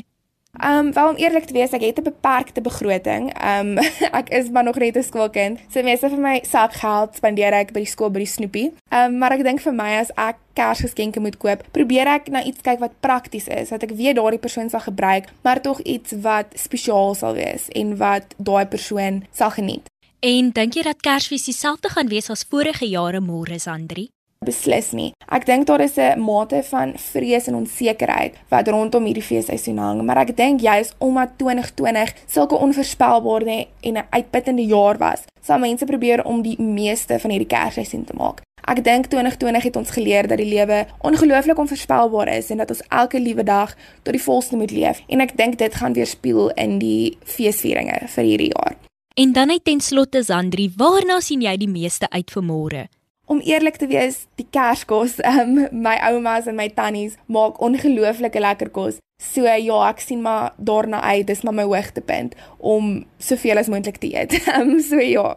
Ehm 0.57 0.87
um, 0.87 0.93
wel 0.93 1.09
om 1.09 1.19
eerlik 1.21 1.45
te 1.45 1.53
wees, 1.53 1.75
ek 1.77 1.83
het 1.85 1.99
'n 1.99 2.07
beperkte 2.07 2.61
begroting. 2.61 3.29
Ehm 3.33 3.77
um, 3.77 3.85
ek 4.19 4.29
is 4.29 4.49
maar 4.49 4.63
nog 4.63 4.79
net 4.81 4.97
'n 4.97 5.03
skoolkind. 5.03 5.59
So 5.69 5.83
meeste 5.83 6.09
van 6.09 6.21
my 6.21 6.39
sakgeld 6.41 7.15
spandeer 7.15 7.53
ek 7.53 7.71
by 7.71 7.85
die 7.85 7.93
skool 7.93 8.09
by 8.09 8.19
die 8.25 8.33
snoepie. 8.33 8.73
Ehm 8.89 9.13
um, 9.13 9.17
maar 9.17 9.31
ek 9.37 9.43
dink 9.43 9.61
vir 9.61 9.73
my 9.73 9.91
as 10.01 10.09
ek 10.15 10.35
Kersgeskenke 10.53 11.19
moet 11.19 11.37
koop, 11.37 11.61
probeer 11.71 12.07
ek 12.07 12.27
na 12.29 12.43
iets 12.43 12.61
kyk 12.61 12.79
wat 12.79 12.99
prakties 12.99 13.47
is, 13.47 13.69
dat 13.69 13.83
ek 13.83 13.91
weet 13.91 14.15
daardie 14.15 14.41
persoon 14.41 14.69
sal 14.69 14.79
gebruik, 14.79 15.29
maar 15.43 15.61
tog 15.61 15.79
iets 15.81 16.11
wat 16.21 16.45
spesiaal 16.55 17.13
sal 17.13 17.33
wees 17.33 17.69
en 17.69 17.97
wat 17.97 18.33
daai 18.37 18.65
persoon 18.65 19.23
sal 19.31 19.51
geniet. 19.51 19.85
En 20.19 20.49
dink 20.49 20.73
jy 20.73 20.81
dat 20.81 21.01
Kersfees 21.01 21.45
dieselfde 21.45 21.89
gaan 21.89 22.07
wees 22.07 22.29
as 22.29 22.45
vorige 22.49 22.85
jare 22.89 23.21
môre, 23.21 23.59
Sandri? 23.59 24.09
Beslis 24.45 24.91
nie. 24.91 25.11
Ek 25.31 25.45
dink 25.45 25.65
daar 25.67 25.81
is 25.81 25.97
'n 25.97 26.19
mate 26.19 26.63
van 26.63 26.93
vrees 26.97 27.47
en 27.47 27.55
onsekerheid 27.55 28.33
wat 28.49 28.67
rondom 28.67 29.05
hierdie 29.05 29.23
feesseisoen 29.23 29.77
hang, 29.77 30.03
maar 30.03 30.17
ek 30.17 30.35
dink 30.37 30.61
juis 30.61 30.93
omdat 30.97 31.37
2020 31.37 32.13
sulke 32.25 32.55
onvoorspelbare 32.55 33.67
en 33.81 33.93
'n 33.93 34.07
uitputtende 34.09 34.65
jaar 34.65 34.97
was, 34.97 35.23
sal 35.41 35.59
mense 35.59 35.85
probeer 35.85 36.25
om 36.25 36.41
die 36.41 36.61
meeste 36.61 37.19
van 37.19 37.29
hierdie 37.29 37.47
Kersseisoen 37.47 38.03
te 38.03 38.13
maak. 38.13 38.41
Ek 38.65 38.83
dink 38.83 39.05
2020 39.07 39.63
het 39.63 39.75
ons 39.75 39.89
geleer 39.89 40.27
dat 40.27 40.37
die 40.37 40.49
lewe 40.49 40.85
ongelooflik 41.05 41.57
onvoorspelbaar 41.57 42.27
is 42.27 42.49
en 42.49 42.57
dat 42.57 42.69
ons 42.69 42.81
elke 42.89 43.19
liewe 43.19 43.43
dag 43.43 43.75
tot 44.01 44.13
die 44.13 44.21
volste 44.21 44.55
moet 44.55 44.71
leef 44.71 45.01
en 45.07 45.21
ek 45.21 45.37
dink 45.37 45.57
dit 45.57 45.75
gaan 45.75 45.93
weerspieël 45.93 46.49
in 46.49 46.79
die 46.79 47.17
feesvieringe 47.23 48.07
vir 48.07 48.23
hierdie 48.23 48.51
jaar. 48.57 48.75
En 49.15 49.31
dan 49.31 49.47
net 49.47 49.63
ten 49.63 49.79
slotte 49.79 50.23
Sandri, 50.23 50.71
waarna 50.75 51.19
sien 51.19 51.41
jy 51.41 51.53
die 51.57 51.69
meeste 51.71 52.09
uit 52.09 52.31
vir 52.31 52.43
môre? 52.43 52.81
Om 53.25 53.39
eerlik 53.41 53.79
te 53.81 53.87
wees, 53.87 54.25
die 54.37 54.45
Kerskos, 54.49 55.17
um, 55.25 55.65
my 55.71 55.95
oumas 56.11 56.45
en 56.45 56.55
my 56.55 56.67
tannies 56.69 57.15
maak 57.25 57.57
ongelooflike 57.61 58.39
lekker 58.39 58.69
kos. 58.69 58.99
So 59.21 59.47
ja, 59.47 59.79
ek 59.89 60.03
sien 60.03 60.21
maar 60.21 60.53
daarna 60.57 61.01
uit, 61.01 61.25
dis 61.27 61.41
maar 61.41 61.55
my 61.55 61.65
hoogtepunt 61.65 62.35
om 62.59 63.05
soveel 63.17 63.57
as 63.57 63.71
moontlik 63.71 63.97
te 63.97 64.11
eet. 64.13 64.35
Um, 64.53 64.77
so 64.89 65.01
ja. 65.01 65.35